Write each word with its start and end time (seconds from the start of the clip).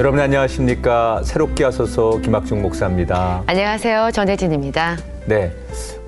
여러분 0.00 0.18
안녕하십니까 0.18 1.20
새롭게 1.24 1.62
하소서 1.62 2.22
김학중 2.22 2.62
목사입니다. 2.62 3.42
안녕하세요. 3.46 4.12
전혜진입니다. 4.12 4.96
네. 5.26 5.52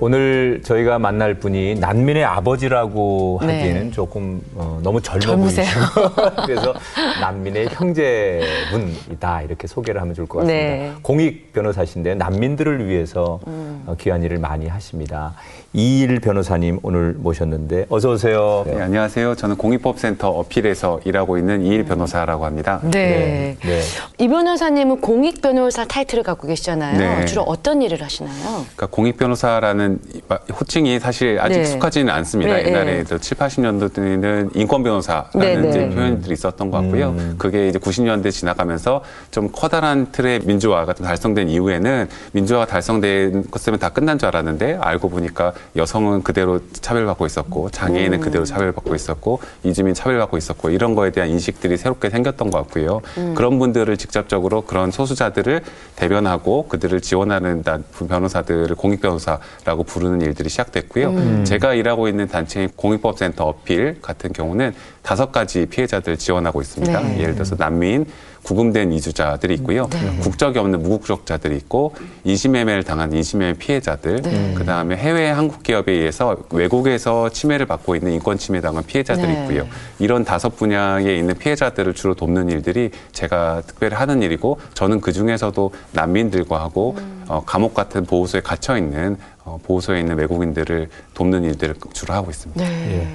오늘 0.00 0.60
저희가 0.64 0.98
만날 0.98 1.34
분이 1.34 1.76
난민의 1.76 2.24
아버지라고 2.24 3.40
네. 3.42 3.58
하기에는 3.58 3.92
조금 3.92 4.40
어, 4.54 4.80
너무 4.82 5.00
젊어. 5.00 5.36
보이시고 5.36 5.64
그래서 6.46 6.74
난민의 7.20 7.68
형제분이다 7.70 9.42
이렇게 9.42 9.66
소개를 9.66 10.00
하면 10.00 10.14
좋을 10.14 10.26
것 10.26 10.40
같습니다. 10.40 10.60
네. 10.64 10.88
음. 10.88 10.98
공익 11.02 11.52
변호사신데 11.52 12.14
난민들을 12.16 12.88
위해서 12.88 13.40
어, 13.44 13.94
귀한 14.00 14.22
일을 14.22 14.38
많이 14.38 14.66
하십니다. 14.66 15.34
이일 15.74 16.20
변호사님 16.20 16.80
오늘 16.82 17.14
모셨는데 17.18 17.86
어서 17.88 18.10
오세요. 18.10 18.64
네, 18.66 18.80
안녕하세요. 18.80 19.36
저는 19.36 19.56
공익법센터 19.56 20.28
어필에서 20.28 21.00
일하고 21.04 21.38
있는 21.38 21.62
이일 21.62 21.84
변호사라고 21.84 22.44
합니다. 22.44 22.80
네. 22.82 23.56
네. 23.60 23.80
이 24.18 24.28
변호사님은 24.28 25.00
공익 25.00 25.40
변호사 25.40 25.84
타이틀을 25.84 26.24
갖고 26.24 26.46
계시잖아요. 26.46 26.98
네. 26.98 27.24
주로 27.26 27.42
어떤 27.42 27.80
일을 27.82 28.02
하시나요? 28.02 28.32
그러니까 28.42 28.86
공익 28.86 29.16
변호사 29.16 29.51
라는 29.60 29.98
이- 30.14 30.20
호칭이 30.52 30.98
사실 31.00 31.38
아직 31.40 31.54
네. 31.56 31.60
익숙하지는 31.62 32.12
않습니다. 32.14 32.54
네, 32.54 32.66
옛날에 32.66 32.84
네. 32.98 33.04
저 33.04 33.18
7, 33.18 33.36
80년도 33.36 33.92
때는 33.92 34.50
인권 34.54 34.82
변호사라는. 34.82 35.68
이제 35.68 35.88
표현들이 35.90 36.32
있었던 36.34 36.70
것 36.70 36.78
같고요. 36.82 37.08
음. 37.10 37.34
그게 37.38 37.68
이제 37.68 37.78
90년대 37.78 38.30
지나가면서 38.30 39.02
좀 39.30 39.48
커다란 39.52 40.10
틀의 40.12 40.40
민주화가 40.44 40.92
좀 40.94 41.06
달성된 41.06 41.48
이후에는 41.48 42.08
민주화가 42.32 42.66
달성된 42.66 43.50
것 43.50 43.62
때문에 43.64 43.78
다 43.80 43.88
끝난 43.88 44.18
줄 44.18 44.28
알았는데 44.28 44.78
알고 44.80 45.08
보니까 45.10 45.52
여성은 45.76 46.22
그대로 46.22 46.60
차별받고 46.72 47.26
있었고 47.26 47.70
장애인은 47.70 48.18
음. 48.18 48.20
그대로 48.20 48.44
차별받고 48.44 48.94
있었고 48.94 49.40
이주민 49.64 49.94
차별받고 49.94 50.36
있었고 50.36 50.70
이런 50.70 50.94
거에 50.94 51.10
대한 51.10 51.28
인식들이 51.30 51.76
새롭게 51.76 52.10
생겼던 52.10 52.50
것 52.50 52.58
같고요. 52.58 53.00
음. 53.18 53.34
그런 53.34 53.58
분들을 53.58 53.96
직접적으로 53.96 54.62
그런 54.62 54.90
소수자들을 54.90 55.62
대변하고 55.96 56.66
그들을 56.68 57.00
지원하는 57.00 57.62
단- 57.62 57.84
변호사들을 58.08 58.74
공익 58.76 59.00
변호사 59.00 59.38
라고 59.64 59.82
부르는 59.82 60.20
일들이 60.20 60.48
시작됐고요. 60.48 61.10
음. 61.10 61.44
제가 61.44 61.74
일하고 61.74 62.08
있는 62.08 62.28
단체인 62.28 62.70
공익법센터 62.76 63.44
어필 63.44 64.00
같은 64.00 64.32
경우는 64.32 64.74
다섯 65.02 65.32
가지 65.32 65.66
피해자들 65.66 66.16
지원하고 66.16 66.60
있습니다. 66.60 67.00
네. 67.00 67.20
예를 67.20 67.34
들어서 67.34 67.56
난민, 67.56 68.06
구금된 68.42 68.92
이주자들이 68.92 69.54
있고요. 69.54 69.88
네. 69.90 70.18
국적이 70.20 70.58
없는 70.58 70.82
무국적자들이 70.82 71.56
있고 71.56 71.94
인신매매를 72.24 72.82
당한 72.82 73.12
인신매매 73.12 73.54
피해자들, 73.54 74.22
네. 74.22 74.54
그 74.56 74.64
다음에 74.64 74.96
해외 74.96 75.30
한국 75.30 75.62
기업에 75.62 75.92
의해서 75.92 76.36
외국에서 76.50 77.28
침해를 77.28 77.66
받고 77.66 77.94
있는 77.94 78.12
인권 78.12 78.38
침해 78.38 78.60
당한 78.60 78.84
피해자들이 78.84 79.26
네. 79.26 79.42
있고요. 79.42 79.66
이런 79.98 80.24
다섯 80.24 80.56
분야에 80.56 81.16
있는 81.16 81.36
피해자들을 81.36 81.94
주로 81.94 82.14
돕는 82.14 82.50
일들이 82.50 82.90
제가 83.12 83.62
특별히 83.66 83.94
하는 83.94 84.22
일이고 84.22 84.58
저는 84.74 85.00
그 85.00 85.12
중에서도 85.12 85.72
난민들과 85.92 86.60
하고 86.60 86.96
음. 86.98 87.24
어, 87.28 87.42
감옥 87.44 87.74
같은 87.74 88.04
보호소에 88.04 88.40
갇혀 88.40 88.76
있는 88.76 89.16
어, 89.44 89.58
보호소에 89.62 90.00
있는 90.00 90.16
외국인들을 90.18 90.88
돕는 91.14 91.44
일들을 91.44 91.76
주로 91.92 92.14
하고 92.14 92.30
있습니다. 92.30 92.62
네. 92.62 92.98
예. 92.98 93.08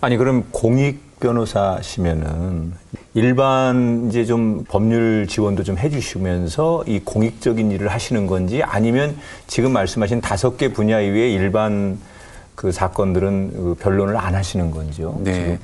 아니 0.00 0.16
그럼 0.16 0.44
공익 0.50 1.18
변호사시면은 1.20 2.72
일반 3.14 4.08
이제 4.08 4.24
좀 4.24 4.64
법률 4.66 5.26
지원도 5.28 5.62
좀 5.62 5.78
해주시면서 5.78 6.84
이 6.86 6.98
공익적인 6.98 7.70
일을 7.70 7.88
하시는 7.88 8.26
건지 8.26 8.62
아니면 8.62 9.16
지금 9.46 9.72
말씀하신 9.72 10.20
다섯 10.20 10.56
개 10.56 10.72
분야 10.72 11.00
이외에 11.00 11.30
일반 11.30 11.98
그 12.56 12.72
사건들은 12.72 13.52
그 13.52 13.74
변론을 13.80 14.16
안 14.16 14.34
하시는 14.34 14.70
건지요? 14.70 15.16
네. 15.22 15.32
지금? 15.32 15.58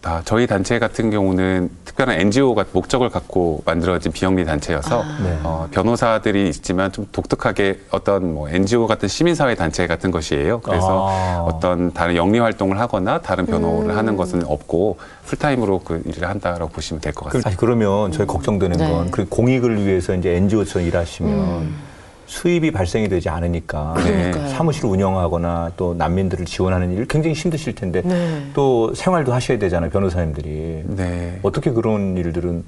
다 0.00 0.22
저희 0.24 0.46
단체 0.46 0.78
같은 0.78 1.10
경우는 1.10 1.70
특별한 1.84 2.20
NGO가 2.20 2.66
목적을 2.72 3.10
갖고 3.10 3.62
만들어진 3.64 4.12
비영리 4.12 4.44
단체여서 4.44 5.04
네. 5.24 5.40
어, 5.42 5.66
변호사들이 5.72 6.48
있지만 6.50 6.92
좀 6.92 7.08
독특하게 7.10 7.80
어떤 7.90 8.34
뭐 8.34 8.48
NGO 8.48 8.86
같은 8.86 9.08
시민사회 9.08 9.56
단체 9.56 9.88
같은 9.88 10.12
것이에요. 10.12 10.60
그래서 10.60 11.08
아. 11.08 11.42
어떤 11.42 11.92
다른 11.92 12.14
영리 12.14 12.38
활동을 12.38 12.78
하거나 12.78 13.20
다른 13.20 13.44
변호를 13.44 13.90
음. 13.90 13.96
하는 13.96 14.16
것은 14.16 14.44
없고 14.46 14.98
풀타임으로 15.26 15.80
그 15.80 16.00
일을 16.06 16.28
한다라고 16.28 16.68
보시면 16.68 17.00
될것 17.00 17.24
그, 17.24 17.24
같습니다. 17.24 17.48
아니 17.48 17.56
그러면 17.56 18.12
저희 18.12 18.26
걱정되는 18.26 18.76
네. 18.76 18.88
건그 18.88 19.26
공익을 19.28 19.84
위해서 19.84 20.14
이제 20.14 20.36
NGO처럼 20.36 20.86
일하시면 20.86 21.32
음. 21.32 21.87
수입이 22.28 22.70
발생이 22.70 23.08
되지 23.08 23.28
않으니까 23.30 23.94
네. 23.96 24.02
그러니까요. 24.02 24.48
사무실 24.48 24.84
운영하거나 24.84 25.72
또 25.76 25.94
난민들을 25.94 26.44
지원하는 26.44 26.92
일 26.92 27.06
굉장히 27.06 27.34
힘드실 27.34 27.74
텐데 27.74 28.02
네. 28.02 28.46
또 28.54 28.94
생활도 28.94 29.32
하셔야 29.32 29.58
되잖아요 29.58 29.90
변호사님들이 29.90 30.84
네. 30.86 31.40
어떻게 31.42 31.70
그런 31.70 32.16
일들은 32.16 32.64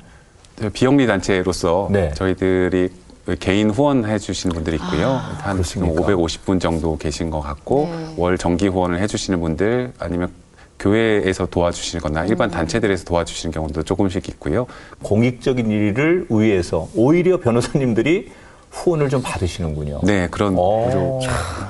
비영리 0.72 1.06
단체로서 1.06 1.88
네. 1.92 2.10
저희들이 2.14 2.88
개인 3.38 3.70
후원해 3.70 4.18
주시는 4.18 4.54
분들이 4.54 4.76
있고요. 4.76 5.10
아. 5.10 5.38
한 5.42 5.62
지금 5.62 5.92
그렇습니까? 5.92 6.22
550분 6.22 6.60
정도 6.60 6.96
계신 6.96 7.30
것 7.30 7.40
같고 7.40 7.88
네. 7.90 8.14
월 8.16 8.38
정기 8.38 8.66
후원을 8.66 8.98
해 8.98 9.06
주시는 9.06 9.40
분들 9.40 9.92
아니면 9.98 10.30
교회에서 10.78 11.46
도와주시거나 11.46 12.24
일반 12.24 12.48
음. 12.48 12.52
단체들에서 12.52 13.04
도와주시는 13.04 13.52
경우도 13.52 13.82
조금씩 13.82 14.26
있고요. 14.30 14.66
공익적인 15.02 15.70
일을 15.70 16.26
위해서 16.30 16.88
오히려 16.94 17.38
변호사님들이 17.38 18.30
후원을 18.70 19.08
좀 19.08 19.22
받으시는군요. 19.22 20.00
네, 20.04 20.28
그런 20.30 20.56
오. 20.56 20.84
구조. 20.84 21.20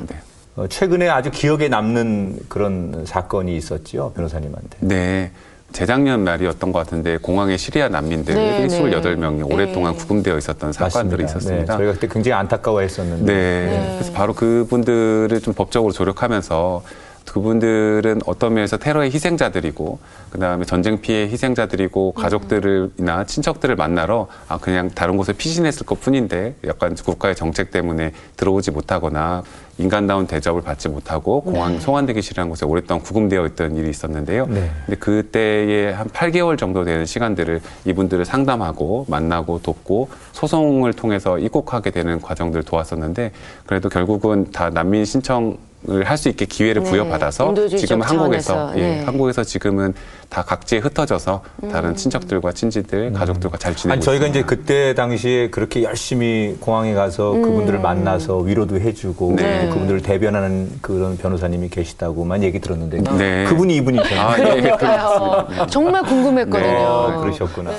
네. 0.07 0.17
어, 0.57 0.67
최근에 0.69 1.09
아주 1.09 1.31
기억에 1.31 1.69
남는 1.69 2.41
그런 2.49 3.05
사건이 3.07 3.57
있었지요 3.57 4.13
변호사님한테. 4.13 4.79
네. 4.81 5.31
재작년 5.73 6.25
말이었던 6.25 6.73
것 6.73 6.81
같은데 6.81 7.17
공항에 7.17 7.57
시리아 7.57 7.89
난민들이 7.89 8.35
네, 8.35 8.67
네. 8.67 8.91
28명이 8.91 9.49
오랫동안 9.53 9.93
네. 9.93 9.99
구금되어 9.99 10.37
있었던 10.39 10.73
사건들이 10.73 11.23
맞습니다. 11.23 11.39
있었습니다. 11.39 11.73
네, 11.75 11.79
저희가 11.79 11.93
그때 11.93 12.09
굉장히 12.09 12.35
안타까워했었는데. 12.41 13.33
네. 13.33 13.95
그래서 13.95 14.13
바로 14.13 14.35
그분들을 14.35 15.41
좀 15.41 15.55
법적으로 15.55 15.93
조력하면서 15.93 16.83
그분들은 17.31 18.23
어떤 18.27 18.55
면에서 18.55 18.77
테러의 18.77 19.13
희생자들이고 19.13 19.99
그다음에 20.31 20.65
전쟁 20.65 21.01
피해 21.01 21.29
희생자들이고 21.29 22.13
가족들이나 22.13 23.25
친척들을 23.25 23.77
만나러 23.77 24.27
아 24.49 24.59
그냥 24.59 24.91
다른 24.91 25.17
곳에 25.17 25.33
피신했을 25.33 25.87
것뿐인데 25.87 26.57
약간 26.67 26.95
국가의 26.95 27.37
정책 27.37 27.71
때문에 27.71 28.13
들어오지 28.37 28.73
못하거나 28.73 29.45
인간다운 29.79 30.27
대접을 30.27 30.61
받지 30.61 30.89
못하고 30.89 31.41
공항 31.41 31.81
송환되기 31.81 32.21
싫어하는 32.21 32.51
곳에 32.51 32.67
오랫동안 32.67 33.03
구금되어 33.03 33.47
있던 33.47 33.77
일이 33.77 33.89
있었는데요. 33.89 34.47
네. 34.47 34.71
근데 34.85 34.99
그때에 34.99 35.93
한 35.93 36.09
8개월 36.09 36.59
정도 36.59 36.85
되는 36.85 37.07
시간들을 37.07 37.61
이분들을 37.87 38.25
상담하고 38.25 39.07
만나고 39.09 39.61
돕고 39.63 40.11
소송을 40.33 40.93
통해서 40.93 41.39
입국하게 41.39 41.93
되는 41.93 42.21
과정들을 42.21 42.65
도왔었는데 42.65 43.33
그래도 43.67 43.89
결국은 43.89 44.51
다 44.51 44.69
난민 44.69 45.05
신청을 45.05 45.70
할 46.05 46.19
수 46.19 46.29
있게 46.29 46.45
기회를 46.45 46.83
네. 46.85 46.91
부여받아서 46.91 47.55
지금 47.79 48.03
한국에서 48.03 48.73
예, 48.77 48.81
네. 48.81 49.01
음. 49.01 49.09
한국에서 49.09 49.43
지금은 49.43 49.95
다 50.29 50.43
각지에 50.43 50.79
흩어져서 50.79 51.43
다른 51.73 51.97
친척들과 51.97 52.53
친지들, 52.53 53.13
가족들과 53.15 53.57
잘 53.57 53.75
지내고 53.75 53.95
아니 53.95 54.03
저희가 54.03 54.27
있습니다. 54.27 54.39
이제 54.39 54.47
그때 54.47 54.95
당시에 54.95 55.49
그렇게 55.49 55.83
열심히 55.83 56.57
공항에 56.61 56.93
가서 56.93 57.31
그분들을 57.33 57.79
만나서 57.81 58.39
위로도 58.41 58.79
해주고 58.79 59.37
네. 59.37 59.65
또 59.69 59.73
그분들을 59.75 60.03
대변하는 60.03 60.71
그런 60.83 61.17
변호사님이 61.17 61.71
계시다고만 61.71 62.43
얘기 62.43 62.61
들었는데 62.61 63.01
네. 63.17 63.45
그분이 63.47 63.75
이분이셨나요? 63.77 64.21
아, 64.29 64.39
예, 64.57 64.61
그러니까요. 64.61 65.67
정말 65.71 66.03
궁금했거든요. 66.03 66.63
네. 66.71 66.85
어, 66.85 67.21
그러셨구나. 67.23 67.71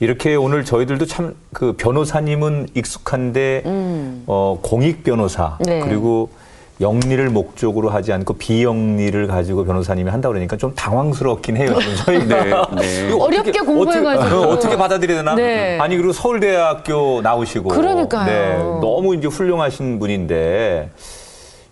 이렇게 0.00 0.34
오늘 0.34 0.64
저희들도 0.64 1.04
참 1.06 1.34
그 1.52 1.74
변호사님은 1.76 2.68
익숙한데 2.74 3.62
어, 4.26 4.58
공익 4.62 5.04
변호사 5.04 5.58
음. 5.60 5.64
네. 5.66 5.80
그리고 5.80 6.30
영리를 6.80 7.28
목적으로 7.28 7.90
하지 7.90 8.12
않고 8.12 8.34
비영리를 8.34 9.26
가지고 9.26 9.64
변호사님이 9.64 10.08
한다 10.10 10.28
그러니까 10.28 10.56
좀 10.56 10.74
당황스럽긴 10.74 11.56
해요. 11.58 11.76
저희가 12.06 12.68
네, 12.76 12.80
네. 12.80 13.12
어렵게 13.12 13.50
어떻게- 13.50 13.60
공부해가지고. 13.60 14.36
어떻게, 14.40 14.52
어떻게 14.52 14.76
받아들여야 14.76 15.18
되나? 15.18 15.34
네. 15.34 15.78
아니 15.78 15.96
그리고 15.96 16.12
서울대학교 16.12 17.20
나오시고 17.22 17.68
그러니까요. 17.68 18.26
네, 18.26 18.58
너무 18.80 19.14
이제 19.14 19.28
훌륭하신 19.28 19.98
분인데 19.98 20.90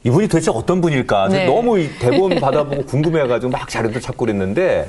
이분이 0.05 0.29
도대체 0.29 0.51
어떤 0.55 0.81
분일까? 0.83 1.29
네. 1.29 1.47
너무 1.47 1.79
이 1.79 1.89
대본 1.99 2.39
받아보고 2.41 2.85
궁금해가지고 2.85 3.51
막 3.51 3.69
자료도 3.69 4.01
찾고 4.01 4.27
그랬는데 4.27 4.89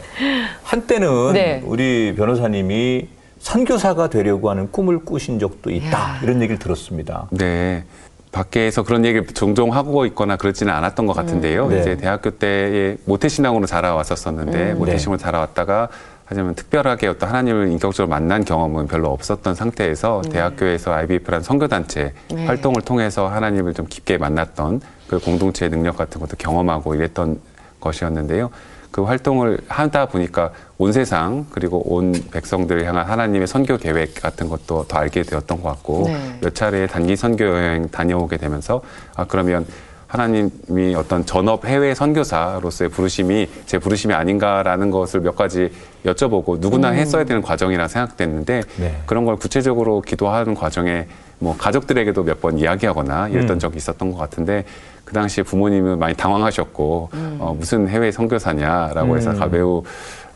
한때는 0.63 1.33
네. 1.33 1.61
우리 1.65 2.13
변호사님이 2.15 3.07
선교사가 3.39 4.09
되려고 4.09 4.49
하는 4.49 4.69
꿈을 4.69 4.99
꾸신 5.05 5.39
적도 5.39 5.71
있다 5.71 5.97
야. 5.97 6.19
이런 6.21 6.41
얘기를 6.41 6.59
들었습니다. 6.59 7.27
네. 7.31 7.85
밖에서 8.31 8.83
그런 8.83 9.05
얘기를 9.05 9.25
종종 9.27 9.73
하고 9.73 10.05
있거나 10.05 10.35
그렇지는 10.35 10.73
않았던 10.73 11.07
것 11.07 11.13
같은데요. 11.13 11.67
네. 11.67 11.79
이제 11.79 11.97
대학교 11.97 12.29
때에 12.29 12.97
모태신앙으로 13.05 13.65
자라왔었었는데 13.65 14.73
모태신앙으로 14.75 15.17
자라왔다가 15.17 15.89
하지만 16.25 16.53
특별하게 16.53 17.07
어떤 17.07 17.29
하나님을 17.29 17.69
인격적으로 17.69 18.07
만난 18.07 18.45
경험은 18.45 18.85
별로 18.85 19.09
없었던 19.09 19.55
상태에서 19.55 20.21
대학교에서 20.29 20.93
IBF라는 20.93 21.43
선교단체 21.43 22.13
네. 22.31 22.45
활동을 22.45 22.83
통해서 22.83 23.27
하나님을 23.27 23.73
좀 23.73 23.87
깊게 23.87 24.19
만났던 24.19 24.81
그 25.07 25.17
공동체의 25.17 25.71
능력 25.71 25.97
같은 25.97 26.21
것도 26.21 26.35
경험하고 26.37 26.93
이랬던 26.93 27.39
것이었는데요. 27.79 28.51
그 28.91 29.03
활동을 29.03 29.59
하다 29.67 30.07
보니까 30.07 30.51
온 30.77 30.91
세상 30.91 31.45
그리고 31.51 31.81
온 31.93 32.13
백성들을 32.31 32.85
향한 32.85 33.05
하나님의 33.05 33.47
선교 33.47 33.77
계획 33.77 34.15
같은 34.15 34.49
것도 34.49 34.85
더 34.87 34.97
알게 34.97 35.23
되었던 35.23 35.61
것 35.61 35.69
같고 35.69 36.03
네. 36.07 36.39
몇 36.41 36.55
차례 36.55 36.87
단기 36.87 37.15
선교 37.15 37.45
여행 37.45 37.89
다녀오게 37.89 38.37
되면서 38.37 38.81
아 39.15 39.25
그러면 39.25 39.65
하나님이 40.09 40.95
어떤 40.95 41.23
전업 41.23 41.65
해외 41.65 41.93
선교사로서의 41.93 42.89
부르심이 42.89 43.47
제 43.67 43.77
부르심이 43.77 44.11
아닌가라는 44.13 44.89
것을 44.89 45.19
몇 45.21 45.35
가지 45.35 45.71
여쭤보고 46.03 46.59
누구나 46.59 46.89
했어야 46.89 47.23
되는 47.25 47.43
과정이라 47.43 47.87
생각됐는데 47.87 48.63
네. 48.79 49.01
그런 49.05 49.23
걸 49.25 49.35
구체적으로 49.35 50.01
기도하는 50.01 50.55
과정에 50.55 51.05
뭐 51.37 51.55
가족들에게도 51.57 52.23
몇 52.23 52.39
번 52.41 52.57
이야기하거나 52.57 53.27
이랬던 53.29 53.59
적이 53.59 53.77
있었던 53.77 54.11
것 54.11 54.17
같은데 54.17 54.65
그 55.05 55.13
당시에 55.13 55.43
부모님은 55.43 55.99
많이 55.99 56.15
당황하셨고 56.15 57.09
어, 57.37 57.55
무슨 57.57 57.87
해외 57.87 58.11
선교사냐라고 58.11 59.15
해서 59.15 59.33
가 59.35 59.45
매우 59.45 59.83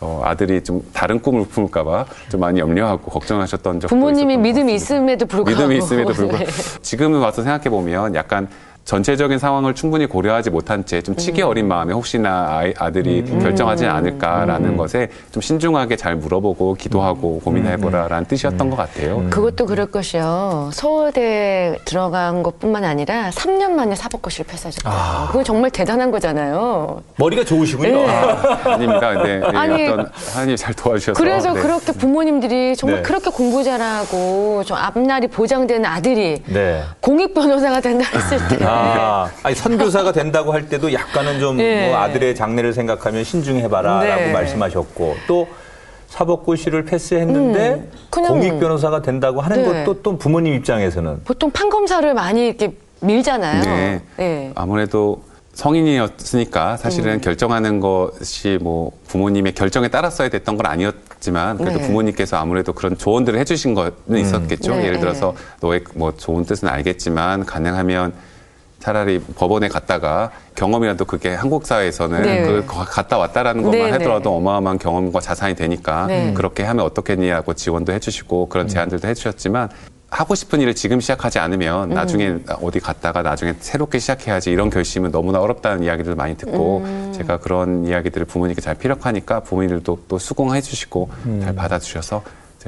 어, 0.02 0.22
아들이 0.24 0.62
좀 0.64 0.84
다른 0.94 1.20
꿈을 1.20 1.46
품을까봐 1.48 2.06
좀 2.30 2.42
많이 2.42 2.60
염려하고 2.60 3.10
걱정하셨던 3.10 3.80
적도 3.80 3.88
부모님이 3.96 4.38
믿음이. 4.38 4.76
있음에도 4.76 5.26
불구하고 5.26 5.50
믿음이 5.68 5.78
있음에도 5.84 6.14
불구하고 6.14 6.46
네. 6.46 6.80
지금은 6.82 7.20
와서 7.22 7.42
생각해 7.42 7.70
보면 7.70 8.14
약간 8.14 8.48
전체적인 8.86 9.40
상황을 9.40 9.74
충분히 9.76 10.06
고려하지 10.06 10.50
못한 10.50 10.86
채 10.86 11.02
좀 11.04 11.16
치기 11.18 11.42
어린 11.42 11.68
마음에 11.68 11.94
혹시나 11.94 12.48
아이, 12.58 12.74
아들이 12.78 13.24
결정하지 13.26 13.86
않을까라는 13.86 14.78
것에 14.78 15.10
좀 15.32 15.42
신중하게 15.42 15.96
잘 15.98 16.16
물어보고 16.16 16.76
기도하고 16.76 17.40
고민해보라라는 17.42 18.26
뜻이었던 18.26 18.70
것 18.70 18.76
같아요. 18.78 19.26
그것도 19.30 19.66
그럴 19.66 19.88
것이요. 19.88 20.70
서울대 20.74 21.78
들어간 21.86 22.42
것뿐만 22.44 22.84
아니라 22.86 23.30
3년 23.32 23.72
만에 23.72 23.96
사법고시를 23.96 24.46
패스하셨대요. 24.48 24.94
아. 24.94 25.28
그건 25.28 25.44
정말 25.44 25.72
대단한 25.72 26.10
거잖아요. 26.12 27.02
머리가 27.18 27.44
좋으시군요. 27.44 27.90
네. 27.92 28.08
아 28.08 28.78
닙니다. 28.78 29.14
근데 29.14 29.40
네, 29.40 29.58
아니, 29.58 29.88
어떤 29.88 30.10
하나님 30.34 30.56
잘 30.56 30.74
도와주셔서 30.74 31.20
그래서 31.20 31.54
네. 31.54 31.62
그렇게 31.62 31.92
부모님들이 31.92 32.76
정말 32.76 32.98
네. 32.98 33.04
그렇게 33.04 33.30
공부 33.30 33.64
잘하고 33.64 34.64
좀 34.66 34.78
앞날이 34.78 35.28
보장되는 35.28 35.86
아들이 35.86 36.42
네. 36.46 36.82
공익 37.02 37.34
변호사가 37.34 37.82
된다 37.82 38.06
했을 38.14 38.38
때 38.48 38.64
아, 38.74 39.30
아니 39.44 39.56
선교사가 39.56 40.12
된다고 40.12 40.54
할 40.54 40.68
때도 40.70 40.92
약간은 40.94 41.40
좀 41.40 41.60
예. 41.60 41.88
뭐 41.90 41.98
아들의 42.00 42.36
장래를 42.36 42.74
생각하면 42.74 43.24
신중해봐라라고 43.24 44.22
네. 44.22 44.32
말씀하셨고 44.32 45.16
또 45.28 45.48
사법고시를 46.10 46.86
패스했는데 46.86 47.70
음, 47.74 47.92
그냥- 48.10 48.32
공익 48.34 48.60
변호사가 48.60 49.02
된다고 49.02 49.42
하는 49.42 49.64
네. 49.64 49.84
것도 49.86 50.02
또 50.04 50.18
부모님 50.18 50.54
입장에서는 50.54 51.22
보통 51.24 51.50
판검사를 51.52 52.14
많이 52.14 52.48
이렇게 52.48 52.74
밀잖아요. 53.02 53.62
네. 53.64 54.02
네. 54.18 54.52
아무래도 54.56 55.24
성인이었으니까 55.54 56.78
사실은 56.78 57.22
결정하는 57.22 57.80
것이 57.80 58.58
뭐 58.62 58.92
부모님의 59.08 59.54
결정에 59.54 59.88
따랐어야 59.88 60.30
됐던 60.30 60.58
건 60.58 60.66
아니었지만 60.66 61.58
그래도 61.58 61.80
네. 61.80 61.88
부모님께서 61.88 62.38
아무래도 62.38 62.74
그런 62.74 62.98
조언들을 62.98 63.38
해주신 63.40 63.74
거는 63.76 63.94
있었겠죠. 64.18 64.76
네, 64.76 64.86
예를 64.86 65.00
들어서 65.00 65.36
너의 65.62 65.84
뭐 65.96 66.14
좋은 66.16 66.46
뜻은 66.46 66.68
알겠지만 66.68 67.46
가능하면 67.46 68.14
차라리 68.84 69.22
법원에 69.22 69.70
갔다가 69.70 70.30
경험이라도 70.56 71.06
그게 71.06 71.34
한국 71.34 71.66
사회에서는 71.66 72.22
네. 72.22 72.44
그 72.44 72.66
갔다 72.68 73.18
왔다라는 73.18 73.64
것만 73.64 73.80
네, 73.80 73.92
하더라도 73.92 74.32
네. 74.32 74.36
어마어마한 74.36 74.78
경험과 74.78 75.22
자산이 75.22 75.56
되니까 75.56 76.06
네. 76.08 76.34
그렇게 76.34 76.64
하면 76.64 76.84
어떻겠냐고 76.84 77.54
지원도 77.54 77.94
해주시고 77.94 78.50
그런 78.50 78.68
제안들도 78.68 79.08
해주셨지만 79.08 79.70
하고 80.10 80.36
싶은 80.36 80.60
일을 80.60 80.76
지금 80.76 81.00
시작하지 81.00 81.40
않으면 81.40 81.92
음. 81.92 81.96
나중에 81.96 82.36
어디 82.62 82.82
갔다가 82.82 83.22
나중에 83.22 83.56
새롭게 83.58 84.00
시작해야지 84.00 84.52
이런 84.52 84.70
결심은 84.70 85.12
너무나 85.12 85.40
어렵다는 85.40 85.84
이야기들을 85.84 86.18
많이 86.18 86.36
듣고 86.36 86.80
음. 86.80 87.14
제가 87.16 87.38
그런 87.38 87.86
이야기들을 87.88 88.26
부모님께 88.26 88.60
잘 88.60 88.76
피력하니까 88.76 89.40
부모님들도 89.40 90.00
또 90.10 90.20
수긍해 90.20 90.60
주시고 90.60 91.10
음. 91.26 91.40
잘 91.42 91.56
받아주셔서 91.56 92.22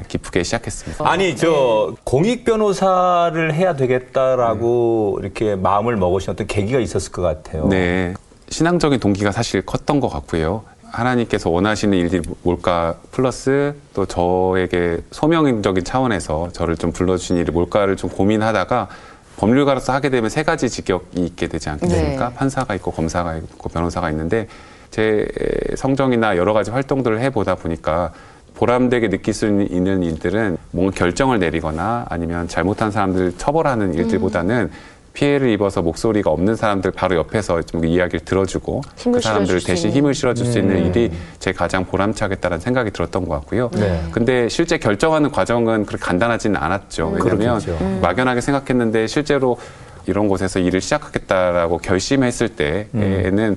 기쁘게 0.08 0.42
시작했습니다. 0.42 1.08
아니 1.08 1.36
저 1.36 1.94
공익 2.04 2.44
변호사를 2.44 3.54
해야 3.54 3.76
되겠다라고 3.76 5.18
이렇게 5.22 5.56
마음을 5.56 5.96
먹으신 5.96 6.32
어떤 6.32 6.46
계기가 6.46 6.78
있었을 6.78 7.12
것 7.12 7.22
같아요. 7.22 7.66
네. 7.68 8.14
신앙적인 8.48 9.00
동기가 9.00 9.32
사실 9.32 9.62
컸던 9.62 10.00
것 10.00 10.08
같고요. 10.08 10.62
하나님께서 10.90 11.50
원하시는 11.50 11.96
일들이 11.98 12.22
뭘까 12.42 12.94
플러스 13.10 13.74
또 13.92 14.06
저에게 14.06 14.98
소명적인 15.10 15.84
차원에서 15.84 16.50
저를 16.52 16.76
좀 16.76 16.92
불러주신 16.92 17.36
일이 17.36 17.50
뭘까를 17.50 17.96
좀 17.96 18.08
고민하다가 18.08 18.88
법률가로서 19.36 19.92
하게 19.92 20.08
되면 20.08 20.30
세 20.30 20.42
가지 20.42 20.70
직격이 20.70 21.20
있게 21.20 21.48
되지 21.48 21.68
않겠습니까? 21.68 22.28
네. 22.28 22.34
판사가 22.34 22.74
있고 22.76 22.90
검사가 22.92 23.36
있고 23.36 23.68
변호사가 23.68 24.10
있는데 24.10 24.48
제 24.90 25.28
성정이나 25.76 26.36
여러 26.36 26.54
가지 26.54 26.70
활동들을 26.70 27.20
해보다 27.20 27.56
보니까 27.56 28.12
보람되게 28.56 29.08
느낄 29.08 29.34
수 29.34 29.46
있는 29.46 30.02
일들은 30.02 30.56
뭔가 30.72 30.94
결정을 30.94 31.38
내리거나 31.38 32.06
아니면 32.08 32.48
잘못한 32.48 32.90
사람들을 32.90 33.34
처벌하는 33.36 33.94
일들보다는 33.94 34.70
피해를 35.12 35.48
입어서 35.48 35.80
목소리가 35.80 36.30
없는 36.30 36.56
사람들 36.56 36.90
바로 36.90 37.16
옆에서 37.16 37.62
좀 37.62 37.84
이야기를 37.86 38.20
들어주고 38.20 38.82
그 39.12 39.20
사람들을 39.20 39.62
대신 39.62 39.88
있는. 39.88 39.98
힘을 39.98 40.14
실어줄 40.14 40.44
수 40.46 40.58
있는 40.58 40.86
일이 40.86 41.10
제 41.38 41.52
가장 41.52 41.86
보람차겠다는 41.86 42.60
생각이 42.60 42.90
들었던 42.90 43.26
것 43.26 43.34
같고요. 43.36 43.70
네. 43.72 44.02
근데 44.12 44.48
실제 44.50 44.76
결정하는 44.76 45.30
과정은 45.30 45.86
그렇게 45.86 46.04
간단하지는 46.04 46.60
않았죠. 46.60 47.14
왜냐하면 47.14 47.58
그렇겠죠. 47.60 47.78
음. 47.82 48.00
막연하게 48.02 48.42
생각했는데 48.42 49.06
실제로 49.06 49.56
이런 50.06 50.28
곳에서 50.28 50.58
일을 50.60 50.82
시작하겠다라고 50.82 51.78
결심했을 51.78 52.50
때에는 52.50 53.56